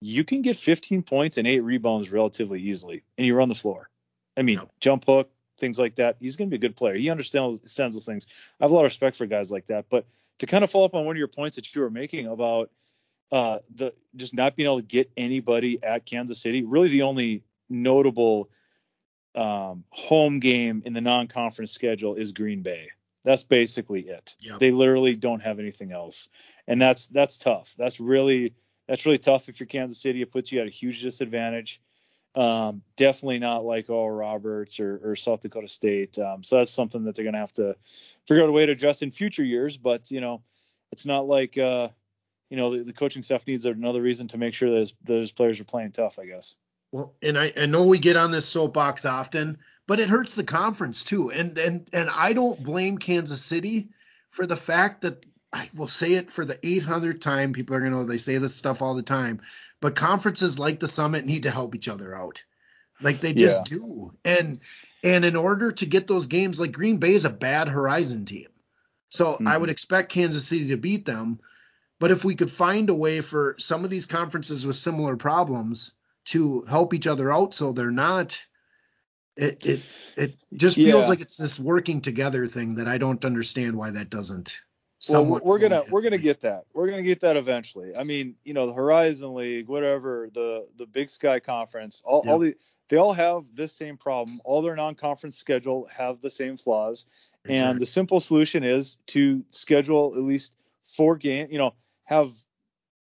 [0.00, 3.90] you can get 15 points and eight rebounds relatively easily, and you run the floor.
[4.36, 6.16] I mean, jump hook, things like that.
[6.18, 6.94] He's going to be a good player.
[6.94, 8.26] He understands, understands those things.
[8.60, 9.86] I have a lot of respect for guys like that.
[9.88, 10.06] But
[10.40, 12.70] to kind of follow up on one of your points that you were making about
[13.30, 17.44] uh, the just not being able to get anybody at Kansas City, really the only
[17.68, 18.50] notable
[19.34, 22.88] um, home game in the non-conference schedule is Green Bay.
[23.22, 24.34] That's basically it.
[24.40, 24.58] Yep.
[24.58, 26.28] They literally don't have anything else,
[26.66, 27.74] and that's that's tough.
[27.76, 28.54] That's really
[28.88, 30.22] that's really tough if you're Kansas City.
[30.22, 31.82] It puts you at a huge disadvantage.
[32.34, 36.18] Um, definitely not like Oral Roberts or, or South Dakota State.
[36.18, 37.74] Um, so that's something that they're going to have to
[38.26, 39.76] figure out a way to address in future years.
[39.76, 40.42] But you know,
[40.92, 41.88] it's not like uh,
[42.48, 45.32] you know the, the, coaching staff needs another reason to make sure that those, those
[45.32, 46.18] players are playing tough.
[46.20, 46.54] I guess.
[46.92, 50.44] Well, and I, I know we get on this soapbox often, but it hurts the
[50.44, 51.30] conference too.
[51.32, 53.88] And and and I don't blame Kansas City
[54.28, 57.52] for the fact that I will say it for the 800th time.
[57.52, 59.40] People are gonna know they say this stuff all the time,
[59.80, 62.44] but conferences like the Summit need to help each other out,
[63.00, 63.78] like they just yeah.
[63.78, 64.12] do.
[64.24, 64.60] And
[65.02, 68.48] and in order to get those games, like Green Bay is a bad Horizon team,
[69.08, 69.48] so mm-hmm.
[69.48, 71.40] I would expect Kansas City to beat them.
[71.98, 75.92] But if we could find a way for some of these conferences with similar problems
[76.26, 78.46] to help each other out so they're not
[79.36, 79.80] it it
[80.16, 81.08] it just feels yeah.
[81.08, 84.60] like it's this working together thing that I don't understand why that doesn't
[85.08, 86.64] well, we're gonna we're gonna get that.
[86.74, 87.96] We're gonna get that eventually.
[87.96, 92.38] I mean, you know, the Horizon League, whatever, the the Big Sky Conference, all, all
[92.38, 92.54] the
[92.88, 94.40] they all have this same problem.
[94.44, 97.06] All their non-conference schedule have the same flaws,
[97.44, 97.70] exactly.
[97.70, 100.52] and the simple solution is to schedule at least
[100.84, 101.48] four game.
[101.50, 102.30] You know, have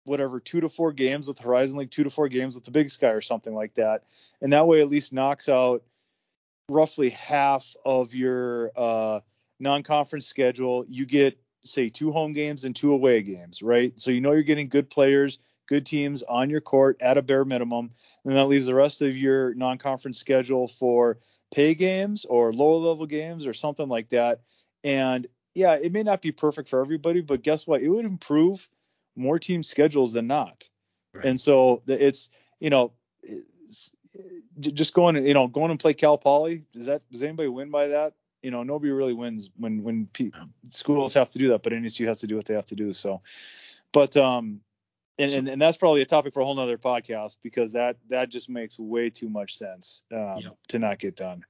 [0.03, 2.91] whatever two to four games with Horizon League, two to four games with the Big
[2.91, 4.03] Sky or something like that,
[4.41, 5.81] and that way at least knocks out
[6.69, 9.21] roughly half of your uh,
[9.59, 10.85] non-conference schedule.
[10.87, 13.97] You get say two home games and two away games, right?
[13.99, 17.45] So you know you're getting good players, good teams on your court at a bare
[17.45, 17.91] minimum,
[18.25, 21.19] and that leaves the rest of your non-conference schedule for
[21.53, 24.41] pay games or lower level games or something like that.
[24.83, 27.81] And yeah, it may not be perfect for everybody, but guess what?
[27.81, 28.69] It would improve
[29.15, 30.69] more team schedules than not.
[31.13, 31.25] Right.
[31.25, 32.93] And so it's you know
[33.23, 33.91] it's
[34.59, 36.65] just going you know going and play Cal Poly.
[36.73, 38.13] Does that does anybody win by that?
[38.41, 40.31] You know nobody really wins when when P-
[40.69, 42.93] schools have to do that, but NSU has to do what they have to do.
[42.93, 43.21] So,
[43.91, 44.61] but um.
[45.21, 48.29] And, and, and that's probably a topic for a whole nother podcast because that that
[48.29, 50.57] just makes way too much sense um, yep.
[50.69, 51.43] to not get done.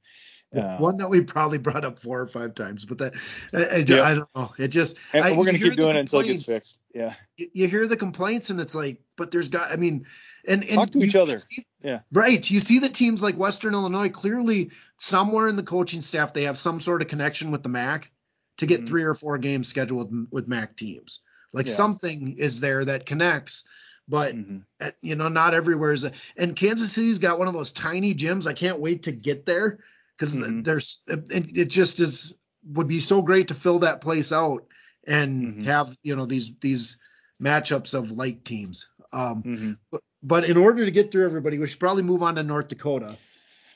[0.55, 3.13] Uh, One that we probably brought up four or five times, but that
[3.53, 4.03] I, I, yep.
[4.03, 4.51] I don't know.
[4.57, 6.79] It just I, we're gonna keep doing it until it gets fixed.
[6.95, 7.13] Yeah.
[7.37, 9.71] You hear the complaints and it's like, but there's got.
[9.71, 10.07] I mean,
[10.47, 11.37] and, and talk to each other.
[11.37, 11.99] See, yeah.
[12.11, 12.49] Right.
[12.49, 16.57] You see the teams like Western Illinois clearly somewhere in the coaching staff they have
[16.57, 18.11] some sort of connection with the MAC
[18.57, 18.87] to get mm-hmm.
[18.87, 21.21] three or four games scheduled with MAC teams.
[21.53, 21.73] Like yeah.
[21.73, 23.67] something is there that connects
[24.07, 24.57] but mm-hmm.
[24.79, 28.15] at, you know not everywhere is a, and kansas city's got one of those tiny
[28.15, 29.79] gyms i can't wait to get there
[30.17, 30.63] because mm-hmm.
[30.63, 32.33] there's it, it, just is
[32.65, 34.65] would be so great to fill that place out
[35.05, 35.63] and mm-hmm.
[35.65, 36.99] have you know these these
[37.41, 38.89] matchups of like teams.
[39.11, 39.71] Um, mm-hmm.
[39.91, 42.67] but, but in order to get through everybody, we should probably move on to North
[42.67, 43.17] Dakota.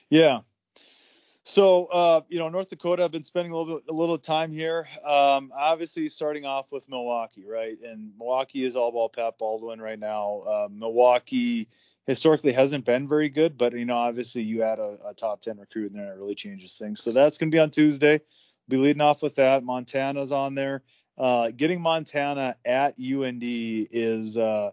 [0.10, 0.39] Yeah.
[1.45, 4.88] So uh, you know, North Dakota, I've been spending a little a little time here.
[5.06, 7.77] Um, obviously, starting off with Milwaukee, right?
[7.84, 10.41] And Milwaukee is all about Pat Baldwin right now.
[10.45, 11.67] Uh, Milwaukee
[12.08, 15.58] historically hasn't been very good, but you know, obviously you add a, a top 10
[15.60, 17.01] recruit in there and it really changes things.
[17.01, 18.21] So that's going to be on Tuesday.
[18.67, 19.63] Be leading off with that.
[19.63, 20.84] Montana's on there.
[21.17, 24.71] Uh, getting Montana at UND is uh,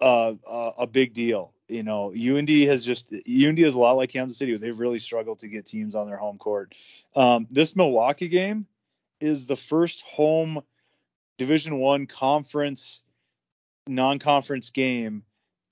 [0.00, 0.34] uh,
[0.78, 1.52] a big deal.
[1.68, 4.56] You know, UND has just UND is a lot like Kansas City.
[4.56, 6.74] They've really struggled to get teams on their home court.
[7.16, 8.66] Um, this Milwaukee game
[9.20, 10.62] is the first home
[11.38, 13.00] Division One conference
[13.86, 15.24] non-conference game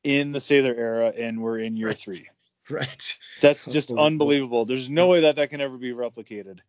[0.05, 1.99] in the Sather era, and we're in year right.
[1.99, 2.29] three.
[2.70, 3.18] Right.
[3.41, 4.64] That's just unbelievable.
[4.64, 6.61] There's no way that that can ever be replicated.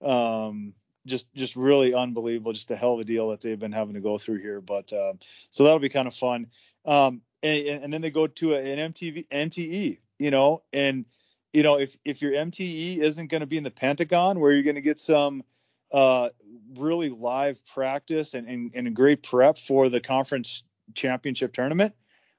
[0.00, 0.72] Um,
[1.06, 2.52] just just really unbelievable.
[2.52, 4.60] Just a hell of a deal that they've been having to go through here.
[4.60, 5.14] But uh,
[5.50, 6.48] so that'll be kind of fun.
[6.84, 11.04] Um, and, and, then they go to an MTV MTE, you know, and
[11.52, 14.62] you know if if your MTE isn't going to be in the Pentagon, where you're
[14.62, 15.44] going to get some
[15.92, 16.30] uh,
[16.76, 21.94] really live practice and, and, and a great prep for the conference championship tournament,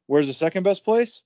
[0.08, 1.24] Where's the second best place?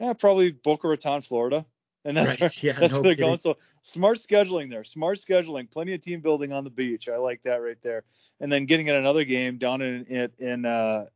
[0.00, 1.64] Yeah, probably Boca Raton, Florida.
[2.04, 2.40] And that's right.
[2.40, 3.38] where, yeah, that's no where they're going.
[3.38, 4.84] So smart scheduling there.
[4.84, 5.70] Smart scheduling.
[5.70, 7.08] Plenty of team building on the beach.
[7.08, 8.04] I like that right there.
[8.40, 11.06] And then getting in another game down in in, in uh,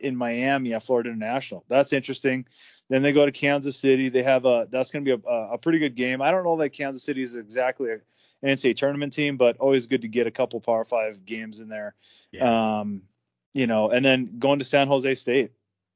[0.00, 1.64] in Miami at Florida International.
[1.68, 2.46] That's interesting.
[2.88, 4.08] Then they go to Kansas City.
[4.08, 6.20] They have a that's going to be a, a pretty good game.
[6.20, 8.00] I don't know that Kansas City is exactly an
[8.44, 11.94] NCAA tournament team, but always good to get a couple Power Five games in there.
[12.30, 12.80] Yeah.
[12.80, 13.02] Um,
[13.54, 15.52] you know, and then going to San Jose State.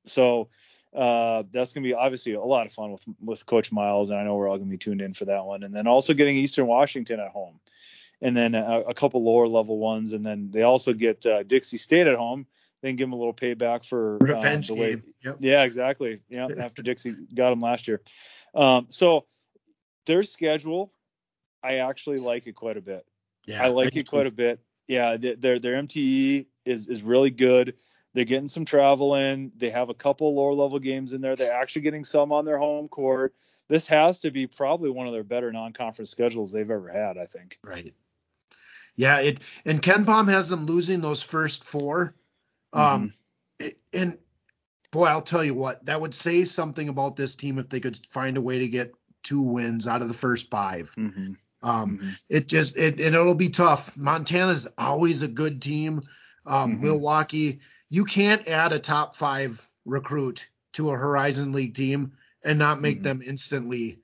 [0.07, 0.49] So
[0.97, 4.19] uh, that's going to be obviously a lot of fun with with Coach Miles, and
[4.19, 5.63] I know we're all going to be tuned in for that one.
[5.63, 7.61] And then also getting Eastern Washington at home,
[8.21, 11.79] and then a, a couple lower level ones, and then they also get uh, Dixie
[11.79, 12.47] State at home
[12.83, 14.97] then give them a little payback for um, revenge um, the way.
[15.25, 15.37] Yep.
[15.41, 16.21] Yeah, exactly.
[16.29, 18.01] Yeah, after Dixie got them last year.
[18.55, 19.27] Um, so
[20.07, 20.93] their schedule,
[21.63, 23.05] I actually like it quite a bit.
[23.47, 24.29] Yeah, I like I it quite too.
[24.29, 24.61] a bit.
[24.89, 27.75] Yeah, their their MTE is is really good.
[28.17, 29.53] They're getting some travel in.
[29.57, 31.37] They have a couple lower level games in there.
[31.37, 33.35] They're actually getting some on their home court.
[33.69, 37.19] This has to be probably one of their better non-conference schedules they've ever had.
[37.19, 37.59] I think.
[37.63, 37.95] Right.
[38.97, 39.21] Yeah.
[39.21, 42.15] It and KenPom has them losing those first four
[42.73, 43.13] um,
[43.61, 43.69] mm-hmm.
[43.93, 44.19] and
[44.91, 47.97] boy, I'll tell you what, that would say something about this team if they could
[47.97, 51.33] find a way to get two wins out of the first 5 mm-hmm.
[51.63, 52.11] Um, mm-hmm.
[52.29, 53.97] It just it and it'll be tough.
[53.97, 56.03] Montana's always a good team.
[56.45, 56.85] Um, mm-hmm.
[56.85, 62.13] Milwaukee, you can't add a top five recruit to a Horizon League team
[62.45, 63.05] and not make mm-hmm.
[63.05, 63.99] them instantly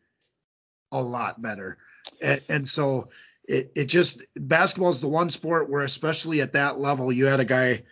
[0.91, 1.78] a lot better.
[2.20, 3.09] And, and so
[3.45, 7.41] it it just basketball is the one sport where especially at that level you had
[7.41, 7.83] a guy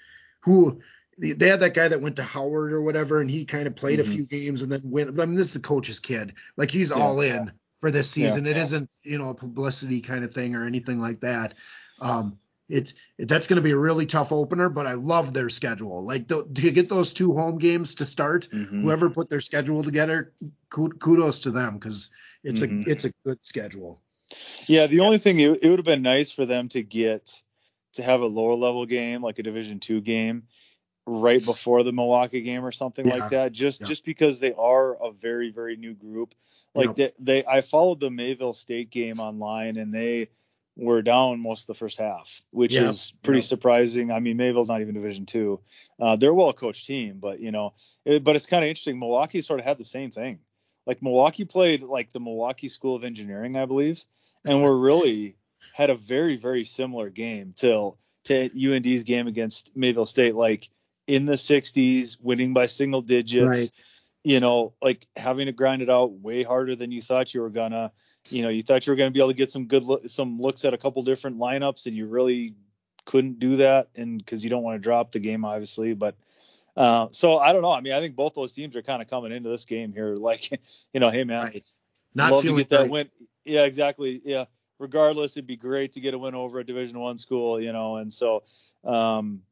[0.43, 0.81] who
[1.21, 3.99] they had that guy that went to Howard or whatever, and he kind of played
[3.99, 4.11] mm-hmm.
[4.11, 5.21] a few games and then went.
[5.21, 6.35] I mean, this is the coach's kid.
[6.57, 7.03] Like he's yeah.
[7.03, 8.45] all in for this season.
[8.45, 8.53] Yeah.
[8.53, 11.55] It isn't, you know, a publicity kind of thing or anything like that.
[12.01, 12.39] Um,
[12.71, 16.05] it's that's going to be a really tough opener, but I love their schedule.
[16.05, 18.83] Like the, to get those two home games to start, mm-hmm.
[18.83, 20.33] whoever put their schedule together,
[20.71, 22.13] kudos to them because
[22.43, 22.89] it's mm-hmm.
[22.89, 24.01] a it's a good schedule.
[24.67, 27.33] Yeah, the only thing it, it would have been nice for them to get
[27.95, 30.45] to have a lower level game like a Division two game
[31.07, 33.17] right before the Milwaukee game or something yeah.
[33.17, 33.53] like that.
[33.53, 33.87] Just yeah.
[33.89, 36.35] just because they are a very very new group.
[36.75, 40.29] Like they, they I followed the Mayville State game online and they
[40.81, 42.89] were down most of the first half, which yeah.
[42.89, 44.11] is pretty surprising.
[44.11, 45.61] I mean, Mayville's not even Division two.
[46.01, 47.75] Uh, they're a well coached team, but you know,
[48.05, 48.99] it, but it's kind of interesting.
[48.99, 50.39] Milwaukee sort of had the same thing.
[50.87, 54.05] Like Milwaukee played like the Milwaukee School of Engineering, I believe,
[54.45, 55.37] and we're really
[55.75, 60.69] had a very very similar game till to UND's game against Mayville State, like
[61.07, 63.47] in the 60s, winning by single digits.
[63.47, 63.83] Right.
[64.23, 67.51] You know, like having to grind it out way harder than you thought you were
[67.51, 67.91] gonna.
[68.31, 70.41] You know, you thought you were gonna be able to get some good lo- some
[70.41, 72.55] looks at a couple different lineups, and you really
[73.05, 75.95] couldn't do that, and because you don't want to drop the game, obviously.
[75.95, 76.17] But
[76.77, 77.73] uh, so I don't know.
[77.73, 80.17] I mean, I think both those teams are kind of coming into this game here,
[80.17, 80.51] like,
[80.93, 81.75] you know, hey man, right.
[82.15, 82.91] not love to get that right.
[82.91, 83.11] win.
[83.45, 84.21] Yeah, exactly.
[84.25, 84.45] Yeah,
[84.79, 87.97] regardless, it'd be great to get a win over a Division One school, you know.
[87.97, 88.45] And so,
[88.85, 89.43] um,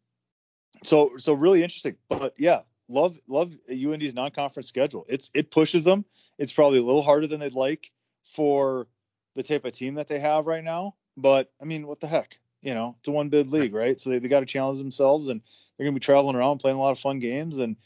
[0.84, 1.96] so so really interesting.
[2.08, 5.06] But yeah, love love UND's non-conference schedule.
[5.08, 6.04] It's it pushes them.
[6.38, 7.90] It's probably a little harder than they'd like
[8.28, 8.86] for
[9.34, 10.94] the type of team that they have right now.
[11.16, 12.38] But I mean, what the heck?
[12.62, 14.00] You know, it's a one bid league, right?
[14.00, 15.40] So they, they got to challenge themselves, and
[15.76, 17.76] they're gonna be traveling around playing a lot of fun games and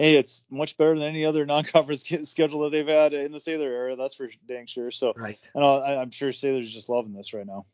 [0.00, 3.60] hey, it's much better than any other non-conference schedule that they've had in the Sather
[3.60, 3.96] era.
[3.96, 4.90] That's for dang sure.
[4.90, 5.38] So, right.
[5.54, 7.66] and I, am sure Sather's just loving this right now.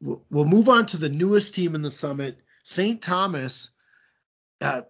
[0.00, 3.00] We'll, we'll move on to the newest team in the summit, St.
[3.00, 3.70] Thomas.
[4.64, 4.82] Uh,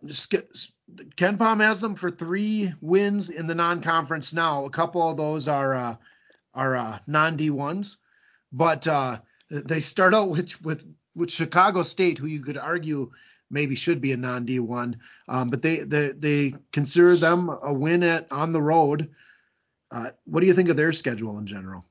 [1.36, 4.66] Palm has them for three wins in the non-conference now.
[4.66, 5.96] A couple of those are uh,
[6.54, 7.96] are uh, non-D ones,
[8.52, 9.18] but uh,
[9.50, 13.12] they start out with with with Chicago State, who you could argue
[13.50, 14.96] maybe should be a non D1.
[15.28, 19.10] Um, but they, they they consider them a win at on the road.
[19.90, 21.84] Uh, what do you think of their schedule in general?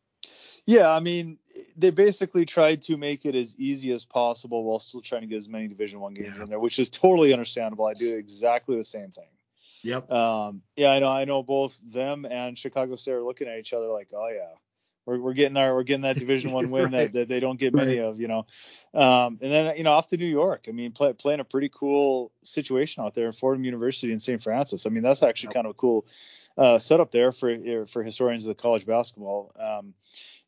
[0.66, 1.40] Yeah, I mean,
[1.76, 5.38] they basically tried to make it as easy as possible while still trying to get
[5.38, 6.44] as many Division One games yeah.
[6.44, 7.86] in there, which is totally understandable.
[7.86, 9.28] I do exactly the same thing.
[9.84, 10.10] Yep.
[10.10, 11.10] Um, yeah, I know.
[11.10, 14.54] I know both them and Chicago State are looking at each other like, oh yeah,
[15.06, 16.92] we're, we're getting our we're getting that Division One win right.
[16.92, 18.08] that, that they don't get many right.
[18.08, 18.46] of, you know.
[18.94, 20.68] Um, and then you know off to New York.
[20.70, 24.42] I mean, play, playing a pretty cool situation out there in Fordham University in St.
[24.42, 24.86] Francis.
[24.86, 25.56] I mean, that's actually yep.
[25.56, 26.06] kind of a cool
[26.58, 29.54] uh, setup there for for historians of the college basketball.
[29.60, 29.94] Um,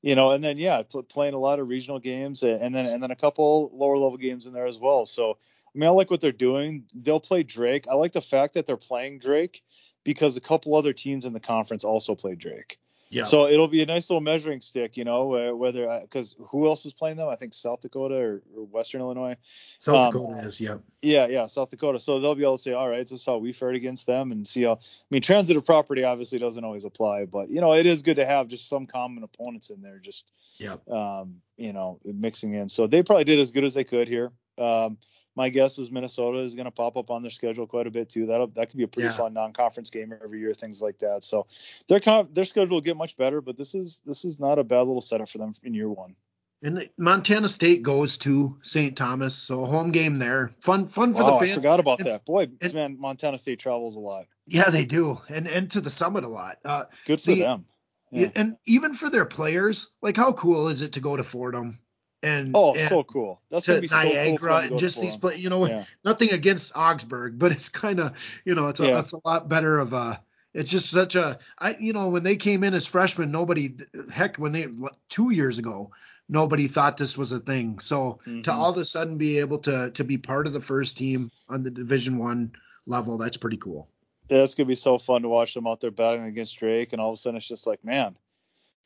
[0.06, 3.02] you know, and then yeah, pl- playing a lot of regional games and then and
[3.02, 5.08] then a couple lower level games in there as well.
[5.08, 6.84] So I mean, I like what they're doing.
[6.94, 7.88] They'll play Drake.
[7.90, 9.64] I like the fact that they're playing Drake
[10.04, 12.78] because a couple other teams in the conference also play Drake.
[13.16, 13.24] Yeah.
[13.24, 16.92] So it'll be a nice little measuring stick, you know, whether because who else is
[16.92, 17.30] playing them?
[17.30, 19.38] I think South Dakota or, or Western Illinois.
[19.78, 20.76] South um, Dakota is, yeah.
[21.02, 21.98] Yeah, yeah, South Dakota.
[22.02, 24.34] So they'll be able to say, all right, this is how we fared against them,
[24.34, 24.74] and see how.
[24.74, 24.78] I
[25.10, 28.50] mean, transitive property obviously doesn't always apply, but you know, it is good to have
[28.50, 32.68] just some common opponents in there, just yeah, um, you know, mixing in.
[32.68, 34.34] So they probably did as good as they could here.
[34.58, 34.98] Um,
[35.36, 38.10] my guess is Minnesota is going to pop up on their schedule quite a bit
[38.10, 38.28] too.
[38.28, 39.16] That that could be a pretty yeah.
[39.16, 41.24] fun non-conference game every year, things like that.
[41.24, 41.48] So
[41.88, 42.00] their
[42.32, 45.02] their schedule will get much better, but this is this is not a bad little
[45.02, 46.16] setup for them in year one.
[46.64, 48.98] And Montana State goes to St.
[48.98, 50.52] Thomas, so a home game there.
[50.62, 51.58] Fun, fun for wow, the fans.
[51.58, 52.26] I forgot about and, that.
[52.26, 54.26] Boy, and, man, Montana State travels a lot.
[54.48, 56.58] Yeah, they do, and and to the summit a lot.
[56.64, 57.66] Uh, Good for the, them.
[58.12, 58.32] Yeah.
[58.36, 61.78] And even for their players, like how cool is it to go to Fordham?
[62.26, 63.42] And oh, and so cool.
[63.50, 65.38] That's gonna be Niagara so cool and just these play.
[65.38, 65.86] You know, yeah.
[66.04, 68.14] nothing against Augsburg, but it's kind of
[68.44, 69.00] you know it's a, yeah.
[69.00, 70.22] it's a lot better of a.
[70.54, 73.76] It's just such a I you know when they came in as freshmen, nobody
[74.12, 74.68] heck when they
[75.10, 75.92] two years ago
[76.28, 77.80] nobody thought this was a thing.
[77.80, 78.42] So mm-hmm.
[78.42, 81.32] to all of a sudden be able to to be part of the first team
[81.50, 82.54] on the Division One
[82.86, 83.88] level, that's pretty cool.
[84.30, 87.02] Yeah, it's gonna be so fun to watch them out there battling against Drake, and
[87.02, 88.16] all of a sudden it's just like, man,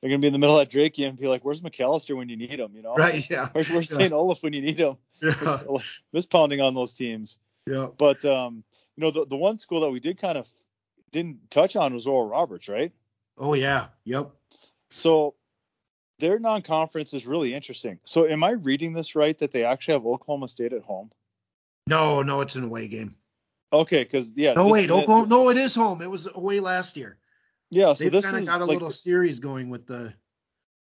[0.02, 2.16] they're gonna be in the middle of that Drake game and be like, "Where's Macalester
[2.16, 3.28] when you need him?" You know, right?
[3.30, 3.50] Yeah.
[3.54, 3.98] Where's, where's yeah.
[3.98, 4.14] St.
[4.14, 4.98] Olaf when you need him?
[5.22, 5.62] Yeah.
[6.14, 7.40] Miss pounding on those teams.
[7.66, 7.88] Yeah.
[7.98, 8.64] But um,
[8.96, 10.48] you know, the the one school that we did kind of
[11.12, 12.92] didn't touch on was Oral Roberts, right?
[13.38, 13.88] Oh yeah.
[14.06, 14.32] Yep.
[14.92, 15.36] So
[16.20, 18.00] their non-conference is really interesting.
[18.04, 21.12] So am I reading this right that they actually have Oklahoma State at home?
[21.88, 23.16] No, no, it's an away game.
[23.72, 24.54] Okay, because yeah.
[24.54, 25.28] No, wait, Oklahoma.
[25.28, 26.02] No, it is home.
[26.02, 27.18] It was away last year.
[27.72, 30.14] Yeah, so They've this kind of got a like, little series going with the.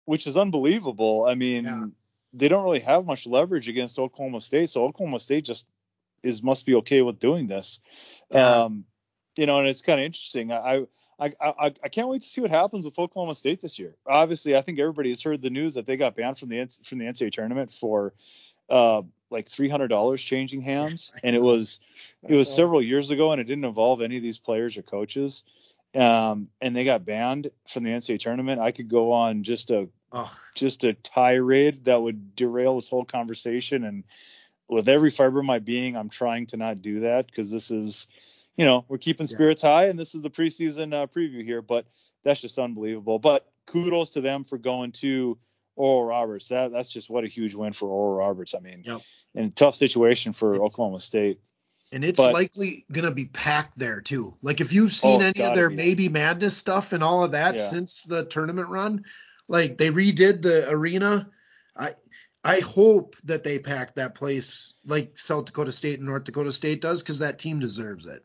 [0.06, 1.26] Which is unbelievable.
[1.26, 1.86] I mean, Yeah.
[2.34, 5.66] they don't really have much leverage against Oklahoma State, so Oklahoma State just
[6.24, 7.80] is must be okay with doing this.
[8.32, 8.64] Yeah.
[8.64, 8.86] Um,
[9.36, 10.52] you know, and it's kind of interesting.
[10.52, 10.86] I,
[11.20, 13.96] I I I can't wait to see what happens with Oklahoma State this year.
[14.06, 17.00] Obviously, I think everybody has heard the news that they got banned from the from
[17.00, 18.14] the NCAA tournament for
[18.70, 21.80] uh, like three hundred dollars changing hands, and it was
[22.28, 25.44] it was several years ago, and it didn't involve any of these players or coaches.
[25.96, 28.62] Um, and they got banned from the NCAA tournament.
[28.62, 33.04] I could go on just a Oh, just a tirade that would derail this whole
[33.04, 33.84] conversation.
[33.84, 34.06] And
[34.70, 38.08] with every fiber of my being, I'm trying to not do that because this is,
[38.56, 39.36] you know, we're keeping Yeah.
[39.36, 41.62] spirits high, and this is the preseason uh, preview here.
[41.62, 41.88] But
[42.24, 43.20] that's just unbelievable.
[43.20, 45.38] But kudos to them for going to
[45.76, 46.48] Oral Roberts.
[46.48, 48.56] That that's just what a huge win for Oral Roberts.
[48.56, 49.02] I mean, Yep.
[49.36, 51.42] in a tough situation for It's- Oklahoma State.
[51.92, 54.36] And it's But- likely gonna be packed there too.
[54.42, 55.76] Like if you've seen Oh, any of their be.
[55.76, 57.62] maybe madness stuff and all of that Yeah.
[57.62, 59.06] since the tournament run,
[59.48, 61.30] like they redid the arena.
[61.76, 61.92] I
[62.44, 66.82] I hope that they pack that place like South Dakota State and North Dakota State
[66.82, 68.22] does because that team deserves it.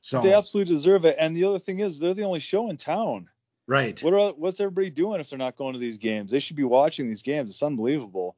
[0.00, 1.16] So They absolutely deserve it.
[1.18, 3.28] And the other thing is, they're the only show in town.
[3.66, 4.00] right.
[4.02, 6.30] What are what's everybody doing if they're not going to these games?
[6.30, 7.50] They should be watching these games.
[7.50, 8.36] It's unbelievable.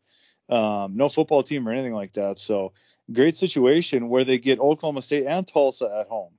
[0.48, 2.38] Um, no football team or anything like that.
[2.38, 2.72] So
[3.12, 6.32] great situation where they get Oklahoma State and Tulsa at home.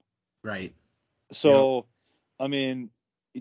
[0.43, 0.73] Right.
[1.31, 1.85] So
[2.39, 2.89] I mean,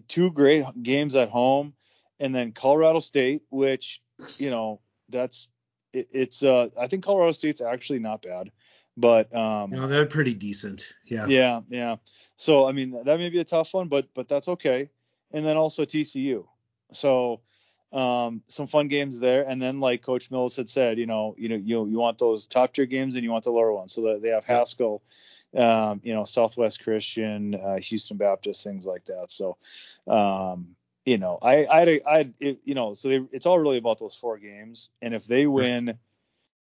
[0.09, 1.75] two great games at home,
[2.19, 4.03] and then Colorado State, which
[4.39, 5.49] you know that's
[5.93, 8.51] it, it's uh I think Colorado State's actually not bad,
[8.97, 10.93] but um No, they're pretty decent.
[11.05, 11.27] Yeah.
[11.27, 11.97] yeah, yeah.
[12.37, 14.91] So I mean that may be a tough one, but but that's okay.
[15.31, 16.47] And then also TCU.
[16.93, 17.41] So
[17.93, 19.43] um, some fun games there.
[19.49, 22.47] And then like Coach Mills had said, you know, you know, you you want those
[22.47, 23.93] top tier games and you want the lower ones.
[23.93, 25.03] So that they have Haskell,
[25.57, 29.31] um, you know, Southwest Christian, uh, Houston Baptist, things like that.
[29.31, 29.57] So
[30.07, 30.77] um,
[31.09, 34.15] you know, I I I it, you know, so they, it's all really about those
[34.15, 34.91] four games.
[35.01, 35.99] And if they win,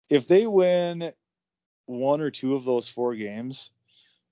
[0.10, 1.12] if they win
[1.88, 3.72] one or two of those four games,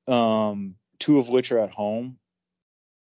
[0.07, 2.17] um, two of which are at home,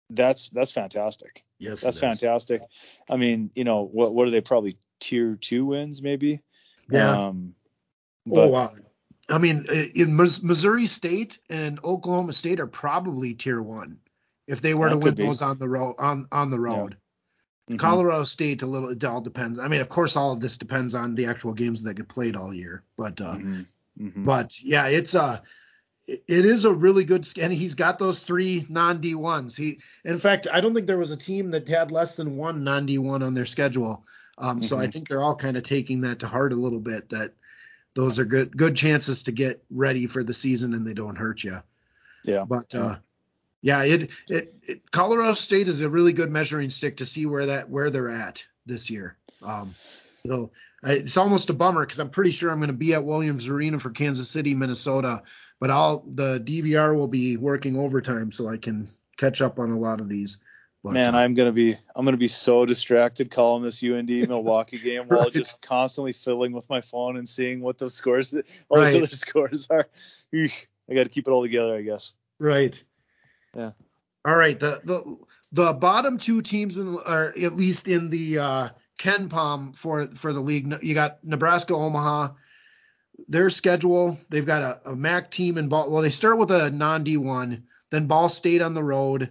[0.10, 1.44] that's that's fantastic.
[1.64, 1.82] Yes.
[1.82, 2.62] That's fantastic.
[3.10, 6.42] I mean, you know, what what are they probably tier two wins maybe?
[6.90, 7.28] Yeah.
[7.28, 7.56] Um,
[8.32, 8.70] oh wow.
[9.30, 14.00] I mean, in Missouri State and Oklahoma State are probably tier one
[14.48, 15.24] if they were to win be.
[15.24, 16.98] those on the road on on the road.
[17.72, 17.80] mhm.
[17.80, 19.60] Colorado State a little it all depends.
[19.60, 22.36] I mean, of course, all of this depends on the actual games that get played
[22.36, 22.84] all year.
[22.98, 23.66] But uh, Mhm.
[24.00, 24.26] Mhm.
[24.26, 25.40] but yeah, it's uh
[26.08, 29.56] it is a really good and he's got those three non D ones.
[29.56, 32.64] He in fact, I don't think there was a team that had less than one
[32.64, 34.04] non D one on their schedule.
[34.38, 34.94] Um, so I Mhm.
[34.94, 37.10] think they're all kind of taking that to heart a little bit.
[37.10, 37.34] That
[37.96, 41.44] those are good good chances to get ready for the season and they don't hurt
[41.44, 41.58] you.
[42.24, 42.44] yeah.
[42.44, 42.98] But uh,
[43.62, 47.46] yeah, it, it it Colorado State is a really good measuring stick to see where
[47.46, 49.16] that where they're at this year.
[49.42, 49.74] Um,
[50.26, 50.52] it'll
[50.84, 53.80] it's almost a bummer because I'm pretty sure I'm going to be at Williams Arena
[53.80, 55.24] for Kansas City, Minnesota,
[55.60, 59.80] but I'll the DVR will be working overtime so I can catch up on a
[59.80, 60.44] lot of these.
[60.84, 64.80] But, Man, uh, I'm gonna be I'm gonna be so distracted calling this UND Milwaukee
[64.80, 65.34] game while right.
[65.34, 68.34] just constantly fiddling with my phone and seeing what the scores
[68.70, 68.96] all right.
[68.96, 69.88] other scores are.
[70.34, 72.12] I got to keep it all together, I guess.
[72.40, 72.82] Right.
[73.56, 73.72] Yeah.
[74.26, 74.60] All right.
[74.60, 75.18] The the
[75.54, 80.42] the bottom two teams in, are at least in the uh, KenPom for for the
[80.42, 80.84] league.
[80.84, 82.30] You got Nebraska, Omaha.
[83.28, 85.92] Their schedule, they've got a, a MAC team in Ball.
[85.92, 89.30] Well, they start with a non D1, then Ball State on the road.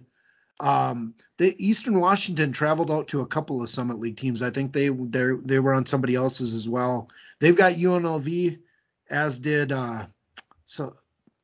[0.61, 4.43] Um, the Eastern Washington traveled out to a couple of Summit League teams.
[4.43, 7.11] I think they they they were on somebody else's as well.
[7.41, 8.59] They've got UNLV,
[9.11, 10.05] as did uh,
[10.64, 10.95] so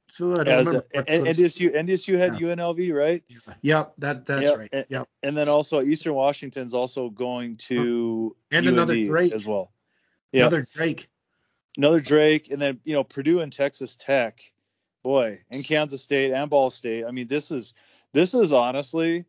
[0.06, 0.86] so I don't as remember.
[0.94, 2.48] A, NDSU NDSU had yeah.
[2.48, 3.22] UNLV, right?
[3.28, 3.54] Yeah.
[3.62, 4.58] Yep, that that's yep.
[4.58, 4.86] right.
[4.88, 5.08] Yep.
[5.22, 9.70] And then also Eastern Washington's also going to and UND another Drake as well.
[10.32, 10.40] Yep.
[10.40, 11.08] Another Drake.
[11.78, 14.40] Another Drake, and then you know Purdue and Texas Tech,
[15.04, 17.04] boy, and Kansas State and Ball State.
[17.06, 17.72] I mean, this is
[18.12, 19.24] this is honestly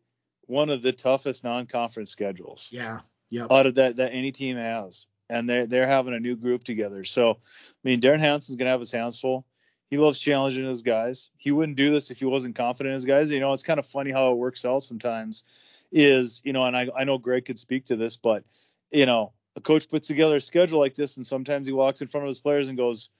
[0.46, 2.68] one of the toughest non-conference schedules.
[2.72, 3.00] Yeah.
[3.30, 3.46] Yeah.
[3.48, 7.04] Out of that that any team has, and they're they're having a new group together.
[7.04, 7.36] So, I
[7.84, 9.46] mean, Derrin Hansen's gonna have his hands full.
[9.88, 11.28] He loves challenging his guys.
[11.36, 13.30] He wouldn't do this if he wasn't confident in his guys.
[13.30, 15.44] You know, it's kind of funny how it works out sometimes.
[15.92, 18.42] Is you know, and I I know Greg could speak to this, but
[18.92, 22.08] you know, a coach puts together a schedule like this, and sometimes he walks in
[22.08, 23.10] front of his players and goes,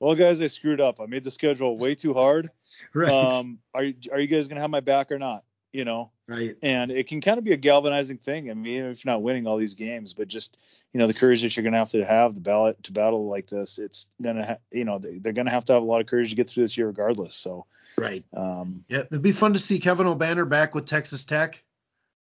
[0.00, 1.00] well, guys, I screwed up.
[1.00, 2.48] I made the schedule way too hard.
[2.94, 3.10] right.
[3.10, 5.44] Um, are you are you guys gonna have my back or not?
[5.72, 6.10] You know.
[6.26, 6.56] Right.
[6.62, 8.50] And it can kind of be a galvanizing thing.
[8.50, 10.56] I mean, if you're not winning all these games, but just
[10.92, 13.48] you know the courage that you're gonna have to have the ballot to battle like
[13.48, 16.30] this, it's gonna ha- you know they're gonna have to have a lot of courage
[16.30, 17.34] to get through this year regardless.
[17.34, 17.66] So.
[17.96, 18.24] Right.
[18.32, 21.64] Um, yeah, it'd be fun to see Kevin Obanor back with Texas Tech.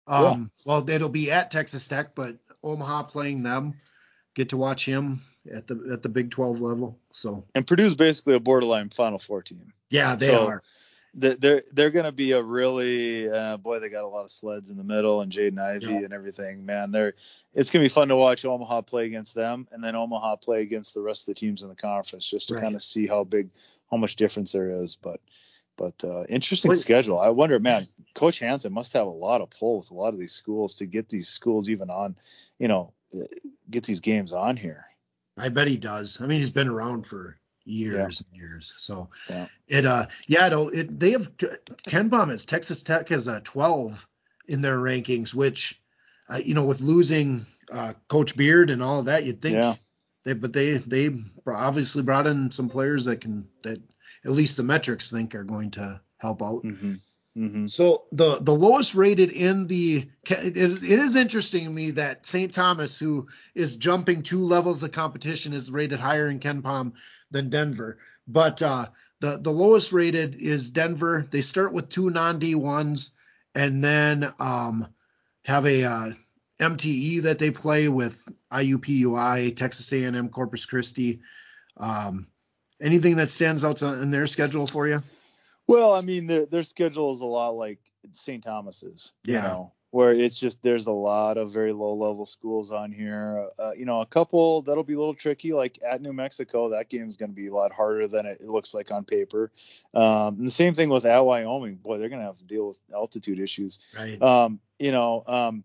[0.05, 0.63] Um, yeah.
[0.65, 3.75] well, it'll be at Texas Tech, but Omaha playing them
[4.33, 5.19] get to watch him
[5.53, 6.99] at the at the Big 12 level.
[7.11, 9.73] So and Purdue's basically a borderline Final Four team.
[9.89, 10.63] Yeah, they so are.
[11.15, 13.77] They're they're going to be a really uh, boy.
[13.79, 15.97] They got a lot of sleds in the middle and Jaden Ivey yeah.
[15.97, 16.65] and everything.
[16.65, 17.13] Man, they're
[17.53, 20.63] it's going to be fun to watch Omaha play against them and then Omaha play
[20.63, 22.63] against the rest of the teams in the conference just to right.
[22.63, 23.49] kind of see how big
[23.91, 24.95] how much difference there is.
[24.95, 25.19] But
[25.77, 26.77] but uh, interesting Wait.
[26.77, 27.19] schedule.
[27.19, 30.19] I wonder, man, Coach Hansen must have a lot of pull with a lot of
[30.19, 32.15] these schools to get these schools even on,
[32.59, 32.93] you know,
[33.69, 34.85] get these games on here.
[35.37, 36.21] I bet he does.
[36.21, 38.27] I mean, he's been around for years yeah.
[38.27, 38.73] and years.
[38.77, 39.47] So yeah.
[39.67, 44.07] it uh yeah no it they have KenPom is Texas Tech has a 12
[44.47, 45.79] in their rankings, which
[46.29, 49.75] uh, you know with losing uh, Coach Beard and all that, you'd think yeah.
[50.23, 51.09] they but they they
[51.47, 53.81] obviously brought in some players that can that
[54.25, 56.63] at least the metrics think are going to help out.
[56.63, 56.95] Mm-hmm.
[57.37, 57.65] Mm-hmm.
[57.65, 62.53] So the the lowest rated in the it, it is interesting to me that St.
[62.53, 66.93] Thomas, who is jumping two levels of competition, is rated higher in KenPom
[67.31, 67.97] than Denver.
[68.27, 68.85] But uh,
[69.19, 71.25] the the lowest rated is Denver.
[71.27, 73.13] They start with two non D ones
[73.55, 74.87] and then um,
[75.43, 76.09] have a uh,
[76.59, 81.21] MTE that they play with IUPUI, Texas A&M, Corpus Christi.
[81.77, 82.27] Um,
[82.83, 85.01] anything that stands out to, in their schedule for you?
[85.65, 87.79] Well, I mean, their their schedule is a lot like
[88.11, 88.43] St.
[88.43, 89.13] Thomas's.
[89.23, 89.41] You yeah.
[89.41, 93.47] know, where it's just there's a lot of very low level schools on here.
[93.57, 96.69] Uh, you know, a couple that'll be a little tricky, like at New Mexico.
[96.69, 99.51] That game is going to be a lot harder than it, looks like on paper.
[99.93, 101.75] Um, and the same thing with at Wyoming.
[101.75, 103.79] Boy, they're going to have to deal with altitude issues.
[103.95, 104.21] Right.
[104.21, 105.63] Um, you know, um,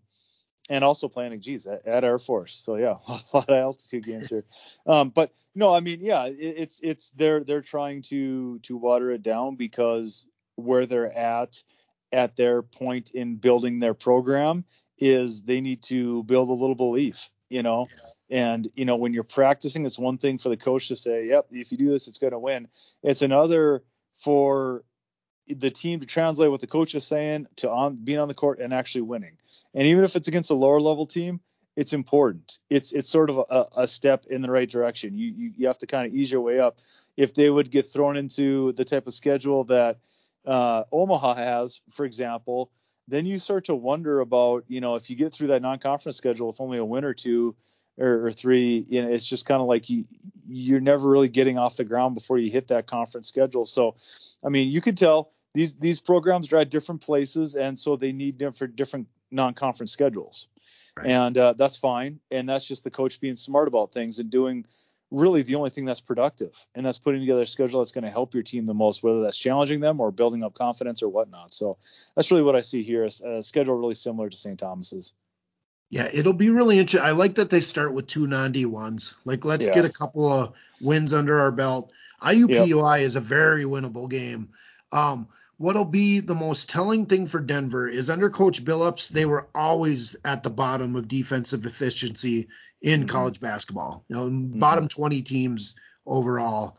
[0.69, 2.55] and also planning, geez, at, at, Air Force.
[2.55, 4.45] So yeah, a lot of altitude games here.
[4.85, 9.11] Um, but no, I mean, yeah, it, it's it's they're they're trying to to water
[9.11, 11.61] it down because where they're at
[12.11, 14.65] at their point in building their program
[14.97, 17.85] is they need to build a little belief, you know.
[17.89, 18.09] Yeah.
[18.31, 21.47] And you know, when you're practicing, it's one thing for the coach to say, "Yep,
[21.51, 22.67] if you do this, it's going to win."
[23.01, 24.83] It's another for
[25.49, 28.59] the team to translate what the coach is saying to on being on the court
[28.59, 29.37] and actually winning.
[29.73, 31.39] And even if it's against a lower level team,
[31.75, 32.59] it's important.
[32.69, 35.17] It's it's sort of a, a step in the right direction.
[35.17, 36.79] You, you you have to kind of ease your way up.
[37.15, 39.97] If they would get thrown into the type of schedule that
[40.45, 42.71] uh, Omaha has, for example,
[43.07, 46.47] then you start to wonder about, you know, if you get through that non-conference schedule
[46.47, 47.55] with only a win or two
[47.97, 50.05] or, or three, you know, it's just kind of like you
[50.47, 53.65] you're never really getting off the ground before you hit that conference schedule.
[53.65, 53.95] So,
[54.43, 58.11] I mean, you could tell these these programs are at different places, and so they
[58.11, 60.47] need different different non-conference schedules,
[60.97, 61.07] right.
[61.07, 62.19] and uh, that's fine.
[62.31, 64.65] And that's just the coach being smart about things and doing
[65.11, 68.11] really the only thing that's productive, and that's putting together a schedule that's going to
[68.11, 71.53] help your team the most, whether that's challenging them or building up confidence or whatnot.
[71.53, 71.77] So
[72.15, 73.05] that's really what I see here.
[73.05, 74.59] A schedule really similar to St.
[74.59, 75.13] Thomas's.
[75.89, 77.07] Yeah, it'll be really interesting.
[77.07, 79.15] I like that they start with two non D ones.
[79.25, 79.73] Like, let's yeah.
[79.73, 81.91] get a couple of wins under our belt.
[82.21, 83.05] IUPUI yep.
[83.05, 84.49] is a very winnable game.
[84.91, 85.27] Um,
[85.59, 90.15] what'll be the most telling thing for Denver is under Coach Billups, they were always
[90.23, 92.47] at the bottom of defensive efficiency
[92.81, 93.09] in mm-hmm.
[93.09, 94.05] college basketball.
[94.07, 94.59] You know, mm-hmm.
[94.59, 96.77] bottom 20 teams overall.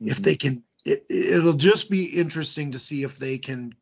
[0.00, 0.12] Mm-hmm.
[0.12, 3.72] If they can, it, it'll just be interesting to see if they can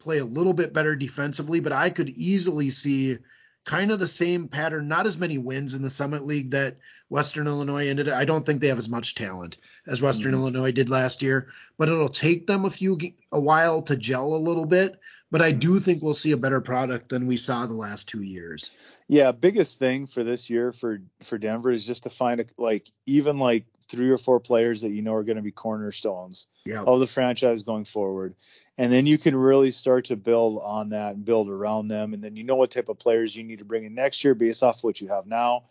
[0.00, 1.60] play a little bit better defensively.
[1.60, 3.18] But I could easily see
[3.64, 7.46] kind of the same pattern, not as many wins in the Summit League that Western
[7.46, 8.08] Illinois ended.
[8.08, 8.16] Up.
[8.16, 10.40] I don't think they have as much talent as Western mm-hmm.
[10.40, 11.48] Illinois did last year,
[11.78, 12.98] but it'll take them a few
[13.30, 14.98] a while to gel a little bit.
[15.30, 18.22] But I do think we'll see a better product than we saw the last two
[18.22, 18.70] years.
[19.08, 22.90] Yeah, biggest thing for this year for for Denver is just to find a, like
[23.06, 26.86] even like three or four players that you know are going to be cornerstones yep.
[26.86, 28.34] of the franchise going forward.
[28.78, 32.14] And then you can really start to build on that and build around them.
[32.14, 34.34] And then you know what type of players you need to bring in next year
[34.34, 35.64] based off what you have now.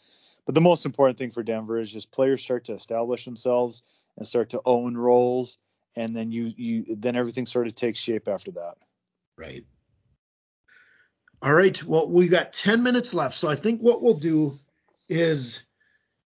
[0.46, 3.84] But the most important thing for Denver is just players start to establish themselves
[4.18, 5.58] and start to own roles.
[5.96, 8.76] And then you you then everything sort of takes shape after that.
[9.38, 9.66] Right.
[11.42, 11.84] All right.
[11.84, 13.36] Well, we got 10 minutes left.
[13.36, 14.58] So I think what we'll do
[15.10, 15.64] is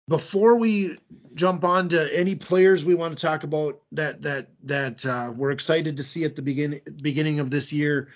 [0.09, 0.97] before we
[1.35, 5.51] jump on to any players we want to talk about that that that uh, we're
[5.51, 8.09] excited to see at the beginning beginning of this year,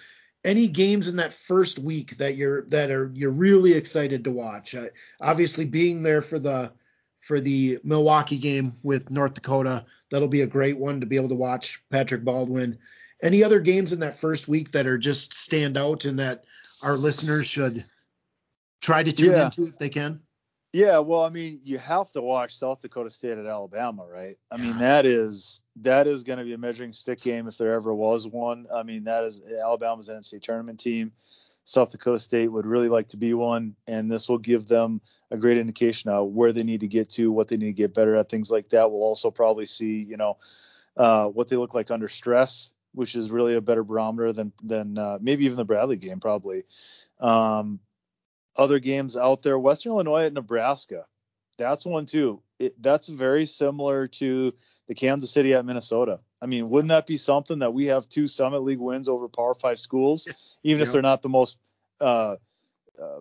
[0.44, 4.74] any games in that first week that you're that are you're really excited to watch.
[4.74, 4.86] Uh,
[5.20, 6.72] obviously, being there for the
[7.20, 11.30] for the Milwaukee game with North Dakota, that'll be a great one to be able
[11.30, 12.78] to watch Patrick Baldwin.
[13.22, 16.44] Any other games in that first week that are just stand out and that
[16.82, 17.84] our listeners should
[18.82, 19.46] try to tune yeah.
[19.46, 20.20] into if they can?
[20.76, 24.36] Yeah, well, I mean, you have to watch South Dakota State at Alabama, right?
[24.52, 27.72] I mean, that is that is going to be a measuring stick game if there
[27.72, 28.66] ever was one.
[28.70, 31.12] I mean, that is Alabama's NCAA tournament team.
[31.64, 35.00] South Dakota State would really like to be one, and this will give them
[35.30, 37.94] a great indication of where they need to get to, what they need to get
[37.94, 38.92] better at, things like that.
[38.92, 40.36] We'll also probably see, you know,
[40.98, 44.98] uh, what they look like under stress, which is really a better barometer than than
[44.98, 46.64] uh, maybe even the Bradley game, probably.
[47.18, 47.80] Um,
[48.56, 49.58] other games out there.
[49.58, 51.06] Western Illinois at Nebraska.
[51.58, 52.42] That's one too.
[52.58, 54.52] It, that's very similar to
[54.88, 56.20] the Kansas City at Minnesota.
[56.40, 59.54] I mean, wouldn't that be something that we have two Summit League wins over Power
[59.54, 60.28] Five schools,
[60.62, 60.86] even yeah.
[60.86, 61.58] if they're not the most,
[62.00, 62.36] uh,
[63.00, 63.20] uh,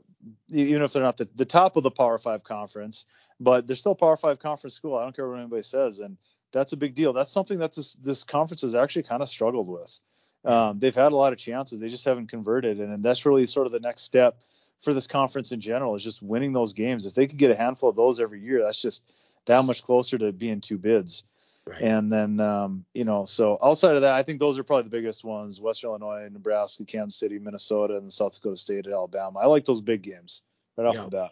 [0.51, 3.05] even if they're not the, the top of the Power Five conference,
[3.39, 4.97] but they're still Power Five conference school.
[4.97, 6.17] I don't care what anybody says, and
[6.51, 7.13] that's a big deal.
[7.13, 9.99] That's something that this this conference has actually kind of struggled with.
[10.43, 13.47] Um, they've had a lot of chances, they just haven't converted, and, and that's really
[13.47, 14.41] sort of the next step
[14.81, 17.05] for this conference in general is just winning those games.
[17.05, 19.03] If they could get a handful of those every year, that's just
[19.45, 21.23] that much closer to being two bids.
[21.67, 21.81] Right.
[21.81, 24.89] And then, um, you know, so outside of that, I think those are probably the
[24.89, 29.39] biggest ones: Western Illinois, Nebraska, Kansas City, Minnesota, and South Dakota State at Alabama.
[29.39, 30.43] I like those big games
[30.77, 31.03] right off yeah.
[31.03, 31.31] the bat.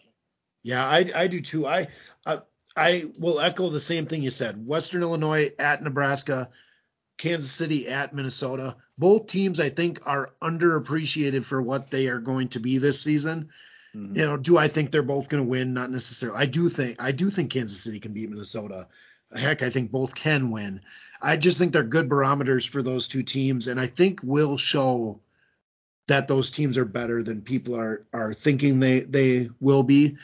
[0.64, 1.66] Yeah, I, I do too.
[1.66, 1.86] I,
[2.26, 2.38] I
[2.76, 4.66] I will echo the same thing you said.
[4.66, 6.50] Western Illinois at Nebraska,
[7.18, 8.76] Kansas City at Minnesota.
[8.98, 13.50] Both teams, I think, are underappreciated for what they are going to be this season.
[13.94, 14.16] Mm-hmm.
[14.16, 15.74] You know, do I think they're both going to win?
[15.74, 16.38] Not necessarily.
[16.38, 18.88] I do think I do think Kansas City can beat Minnesota.
[19.34, 20.80] Heck, I think both can win.
[21.20, 25.20] I just think they're good barometers for those two teams, and I think will show
[26.06, 30.16] that those teams are better than people are are thinking they they will be.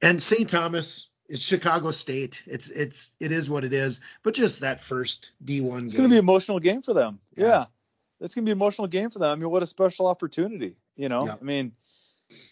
[0.00, 0.48] And St.
[0.48, 2.42] Thomas, it's Chicago State.
[2.46, 4.00] It's it's it is what it is.
[4.24, 7.20] But just that first D1 It's going to be an emotional game for them.
[7.36, 7.46] Yeah.
[7.46, 7.64] yeah.
[8.20, 9.30] It's going to be an emotional game for them.
[9.30, 11.24] I mean, what a special opportunity, you know?
[11.24, 11.36] Yeah.
[11.40, 11.72] I mean,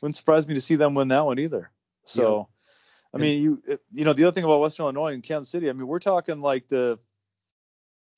[0.00, 1.70] wouldn't surprise me to see them win that one either.
[2.04, 3.14] So, yeah.
[3.14, 5.72] I mean, you you know, the other thing about Western Illinois and Kansas City, I
[5.72, 7.00] mean, we're talking like the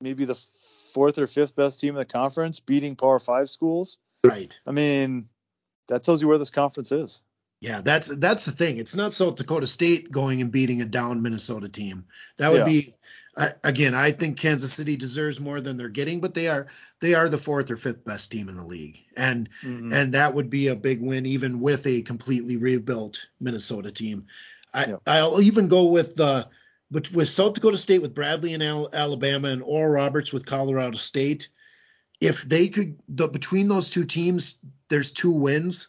[0.00, 0.38] maybe the
[0.92, 3.96] fourth or fifth best team in the conference beating Power 5 schools.
[4.22, 4.60] Right.
[4.66, 5.28] I mean,
[5.88, 7.20] that tells you where this conference is.
[7.60, 8.78] Yeah, that's that's the thing.
[8.78, 12.06] It's not South Dakota State going and beating a down Minnesota team.
[12.38, 12.64] That would yeah.
[12.64, 12.94] be
[13.62, 13.94] again.
[13.94, 16.68] I think Kansas City deserves more than they're getting, but they are
[17.00, 19.92] they are the fourth or fifth best team in the league, and mm-hmm.
[19.92, 24.26] and that would be a big win even with a completely rebuilt Minnesota team.
[24.72, 24.96] I yeah.
[25.06, 26.48] I'll even go with the
[26.90, 31.48] but with South Dakota State with Bradley and Alabama and Oral Roberts with Colorado State.
[32.22, 35.88] If they could the, between those two teams, there's two wins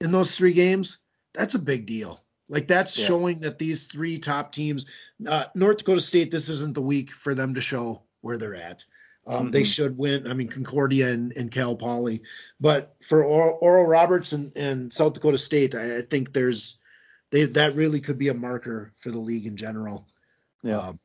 [0.00, 1.01] in those three games
[1.34, 2.20] that's a big deal.
[2.48, 3.06] Like that's yeah.
[3.06, 4.86] showing that these three top teams,
[5.26, 8.84] uh, North Dakota State, this isn't the week for them to show where they're at.
[9.26, 9.50] Um, mm-hmm.
[9.50, 10.26] They should win.
[10.28, 12.22] I mean, Concordia and, and Cal Poly,
[12.60, 16.80] but for Oral, Oral Roberts and, and, South Dakota State, I, I, think there's
[17.30, 20.08] they that really could be a marker for the league in general.
[20.64, 20.78] Yeah.
[20.78, 21.00] Um,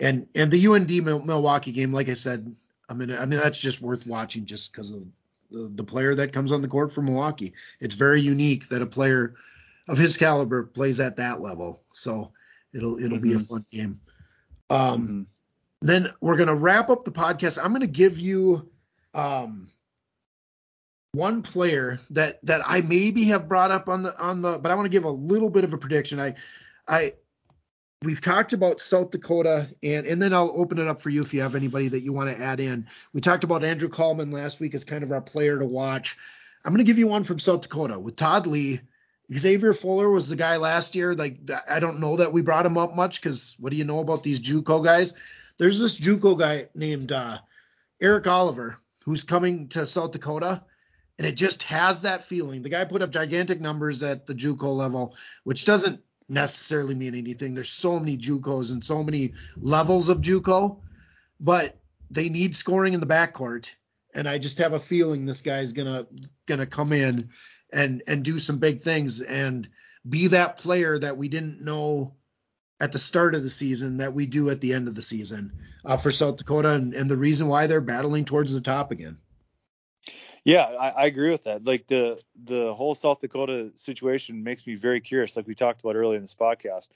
[0.00, 0.90] and and the UND
[1.26, 2.56] Milwaukee game, like I said,
[2.88, 5.02] I mean, I mean that's just worth watching just because of
[5.50, 7.52] the, the player that comes on the court for Milwaukee.
[7.78, 9.34] It's very unique that a player
[9.88, 11.82] of his caliber plays at that level.
[11.92, 12.32] So
[12.72, 13.22] it'll it'll mm-hmm.
[13.22, 13.54] be a mm-hmm.
[13.54, 14.00] fun game.
[14.68, 15.22] Um, mm-hmm.
[15.82, 17.58] Then we're gonna wrap up the podcast.
[17.62, 18.70] I'm gonna give you
[19.14, 19.66] Um,
[21.12, 24.74] one player that that I maybe have brought up on the on the, but I
[24.74, 26.20] want to give a little bit of a prediction.
[26.20, 26.36] I
[26.86, 27.14] I
[28.04, 31.34] we've talked about South Dakota, and and then I'll open it up for you if
[31.34, 32.86] you have anybody that you want to add in.
[33.12, 36.16] We talked about Andrew Kallman last week as kind of our player to watch.
[36.64, 38.80] I'm going to give you one from South Dakota with Todd Lee.
[39.32, 41.14] Xavier Fuller was the guy last year.
[41.14, 44.00] Like I don't know that we brought him up much because what do you know
[44.00, 45.14] about these JUCO guys?
[45.58, 47.38] There's this JUCO guy named uh,
[48.00, 50.62] Eric Oliver who's coming to South Dakota,
[51.18, 52.62] and it just has that feeling.
[52.62, 57.54] The guy put up gigantic numbers at the JUCO level, which doesn't necessarily mean anything.
[57.54, 60.80] There's so many JUCOs and so many levels of JUCO,
[61.38, 61.76] but
[62.10, 63.74] they need scoring in the backcourt,
[64.14, 66.06] and I just have a feeling this guy's gonna
[66.46, 67.30] gonna come in
[67.72, 69.68] and and do some big things and
[70.08, 72.14] be that player that we didn't know
[72.80, 75.52] at the start of the season that we do at the end of the season
[75.84, 79.18] uh, for South Dakota and, and the reason why they're battling towards the top again.
[80.42, 81.66] Yeah, I, I, agree with that.
[81.66, 85.36] Like the the whole South Dakota situation makes me very curious.
[85.36, 86.88] Like we talked about earlier in this podcast,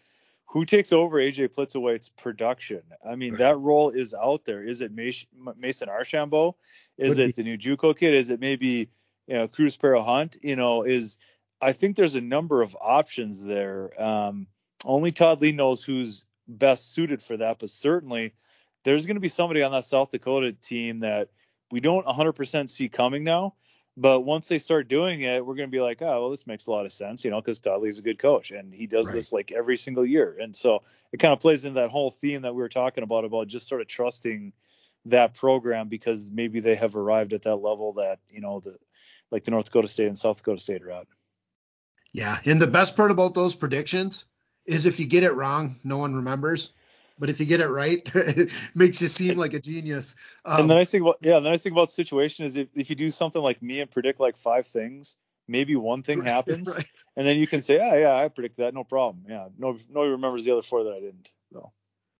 [0.46, 2.82] who takes over AJ Plitzuweit's production?
[3.06, 3.40] I mean, right.
[3.40, 4.66] that role is out there.
[4.66, 6.56] Is it Mason Archambault?
[6.96, 7.42] Is it be.
[7.42, 8.14] the new JUCO kid?
[8.14, 8.88] Is it maybe
[9.26, 10.38] you know Kruz Perrott-Hunt?
[10.42, 11.18] You know, is
[11.60, 13.90] I think there's a number of options there.
[13.98, 14.46] Um,
[14.84, 18.34] only Todd Lee knows who's best suited for that, but certainly
[18.84, 21.30] there's going to be somebody on that South Dakota team that
[21.70, 23.54] we don't 100% see coming now.
[23.96, 26.66] But once they start doing it, we're going to be like, oh, well, this makes
[26.66, 29.06] a lot of sense, you know, because Todd Lee's a good coach and he does
[29.06, 29.14] right.
[29.14, 30.36] this like every single year.
[30.40, 33.24] And so it kind of plays into that whole theme that we were talking about,
[33.24, 34.52] about just sort of trusting
[35.06, 38.76] that program because maybe they have arrived at that level that, you know, the
[39.30, 41.06] like the North Dakota State and South Dakota State are at.
[42.12, 42.38] Yeah.
[42.44, 44.24] And the best part about those predictions
[44.66, 46.70] is if you get it wrong, no one remembers.
[47.18, 50.16] But if you get it right, it makes you seem like a genius.
[50.44, 52.68] Um, and the nice thing about yeah, the nice thing about the situation is if,
[52.74, 56.74] if you do something like me and predict like five things, maybe one thing happens,
[56.74, 56.86] right.
[57.16, 59.26] and then you can say, oh yeah, I predict that, no problem.
[59.28, 61.30] Yeah, no nobody remembers the other four that I didn't.
[61.52, 61.72] So.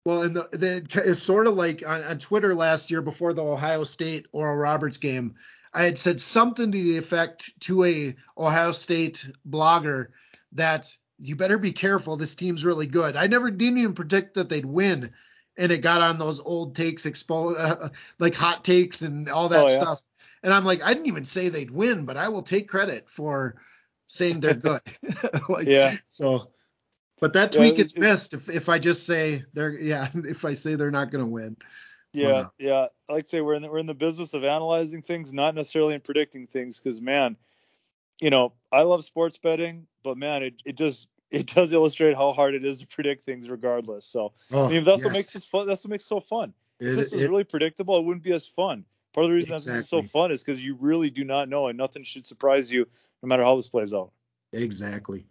[0.05, 3.43] Well, and the, the it's sort of like on, on Twitter last year before the
[3.45, 5.37] Ohio State Oral Roberts game,
[5.73, 10.09] I had said something to the effect to a Ohio State blogger
[10.53, 12.17] that you better be careful.
[12.17, 13.17] This team's really good.
[13.17, 15.13] I never didn't even predict that they'd win,
[15.57, 17.89] and it got on those old takes, expo- uh,
[18.19, 19.83] like hot takes and all that oh, yeah.
[19.83, 20.03] stuff.
[20.43, 23.57] And I'm like, I didn't even say they'd win, but I will take credit for
[24.07, 24.83] saying they're good.
[25.49, 25.97] like, yeah.
[26.09, 26.51] So,
[27.21, 30.55] but that tweak yeah, is missed if if I just say they're yeah if I
[30.55, 31.57] say they're not going to win.
[32.13, 32.87] Yeah, yeah.
[33.09, 35.55] I like to say we're in the, we're in the business of analyzing things, not
[35.55, 37.37] necessarily in predicting things, because man,
[38.21, 42.33] you know, I love sports betting, but man, it, it just it does illustrate how
[42.33, 44.07] hard it is to predict things regardless.
[44.07, 45.05] So oh, I mean that's yes.
[45.05, 45.67] what makes this fun.
[45.67, 46.55] That's what makes it so fun.
[46.81, 48.85] It, if this was really predictable, it wouldn't be as fun.
[49.13, 49.79] Part of the reason exactly.
[49.79, 52.73] this is so fun is because you really do not know, and nothing should surprise
[52.73, 52.87] you,
[53.23, 54.11] no matter how this plays out.
[54.53, 55.25] Exactly.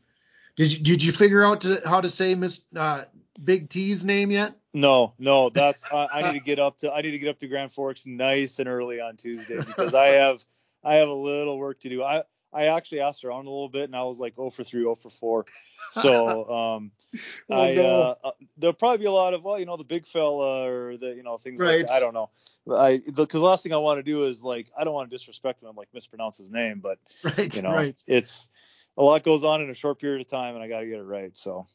[0.56, 3.04] Did you did you figure out to, how to say Miss uh,
[3.44, 4.56] Big T's name yet?
[4.74, 5.50] No, no.
[5.50, 7.72] That's I, I need to get up to I need to get up to Grand
[7.72, 10.44] Forks nice and early on Tuesday because I have
[10.84, 12.04] I have a little work to do.
[12.04, 12.24] I
[12.54, 14.96] I actually asked around a little bit, and I was like 0 for 3, 0
[14.96, 15.46] for 4.
[15.92, 16.92] So um,
[17.50, 17.84] oh, I no.
[17.84, 20.98] uh, uh, there'll probably be a lot of well, you know, the big fella or
[20.98, 21.80] the you know things right.
[21.80, 21.94] like that.
[21.94, 22.30] I don't know.
[22.72, 25.16] I because the last thing I want to do is like I don't want to
[25.16, 27.00] disrespect him and like mispronounce his name, but
[27.38, 28.02] right, you know, right.
[28.08, 28.50] it's
[28.98, 31.00] a lot goes on in a short period of time, and I got to get
[31.00, 31.36] it right.
[31.36, 31.68] So,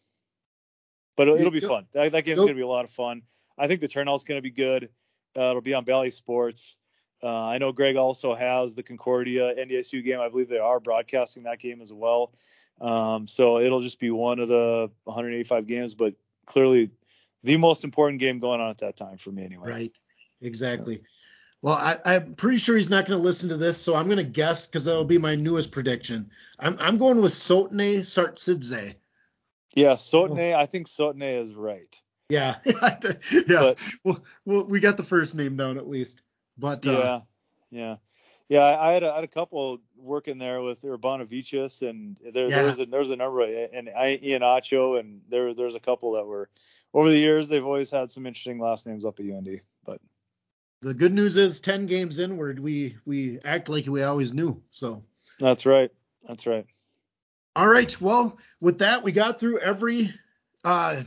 [1.17, 1.87] but it'll, it'll be fun.
[1.93, 3.23] That, that game's gonna be a lot of fun.
[3.57, 4.89] I think the turnout's gonna be good.
[5.37, 6.77] Uh, it'll be on Bally Sports.
[7.23, 10.21] Uh, I know Greg also has the Concordia NDSU game.
[10.21, 12.33] I believe they are broadcasting that game as well.
[12.81, 16.15] Um, so it'll just be one of the 185 games, but
[16.47, 16.91] clearly
[17.43, 19.69] the most important game going on at that time for me anyway.
[19.69, 19.93] Right.
[20.41, 20.95] Exactly.
[20.95, 21.01] Yeah.
[21.61, 24.19] Well, I, am pretty sure he's not going to listen to this, so I'm going
[24.19, 26.31] to guess because that'll be my newest prediction.
[26.59, 28.95] I'm, I'm going with Sotne Sartsidze.
[29.75, 30.55] Yeah, Sotne.
[30.55, 32.01] I think Sotne is right.
[32.29, 33.15] Yeah, yeah.
[33.49, 36.23] But, well, well, we got the first name down at least.
[36.57, 37.21] But yeah, uh,
[37.71, 37.97] yeah,
[38.49, 38.79] yeah.
[38.79, 42.57] I had a, I had a couple working there with Urbanavicius, and there, yeah.
[42.57, 45.75] there was a there was a number of, and I, Ian Acho, and there there's
[45.75, 46.51] a couple that were
[46.93, 49.61] over the years they've always had some interesting last names up at UND.
[50.83, 54.63] The good news is 10 games inward, we we act like we always knew.
[54.71, 55.03] So
[55.41, 55.91] that's right.
[56.27, 56.67] That's right.
[57.57, 58.01] All right.
[58.01, 60.13] Well, with that, we got through every
[60.65, 61.03] uh,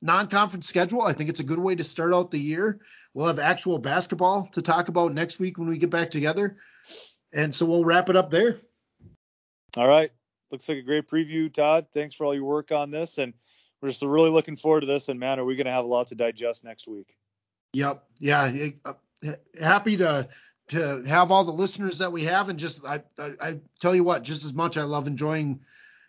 [0.00, 1.02] non-conference schedule.
[1.02, 2.80] I think it's a good way to start out the year.
[3.12, 6.56] We'll have actual basketball to talk about next week when we get back together.
[7.32, 8.56] And so we'll wrap it up there.
[9.76, 10.10] All right.
[10.50, 11.86] Looks like a great preview, Todd.
[11.92, 13.18] Thanks for all your work on this.
[13.18, 13.34] And
[13.80, 15.08] we're just really looking forward to this.
[15.08, 17.16] And man, are we going to have a lot to digest next week?
[17.72, 18.04] Yep.
[18.18, 18.50] Yeah.
[18.84, 18.92] Uh,
[19.60, 20.28] happy to
[20.68, 24.04] to have all the listeners that we have, and just I, I, I tell you
[24.04, 25.60] what, just as much I love enjoying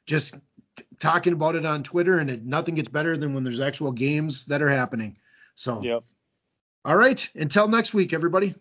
[0.06, 0.36] just
[0.76, 3.92] t- talking about it on Twitter, and it, nothing gets better than when there's actual
[3.92, 5.18] games that are happening.
[5.56, 6.04] So, Yep.
[6.86, 8.54] all right, until next week, everybody.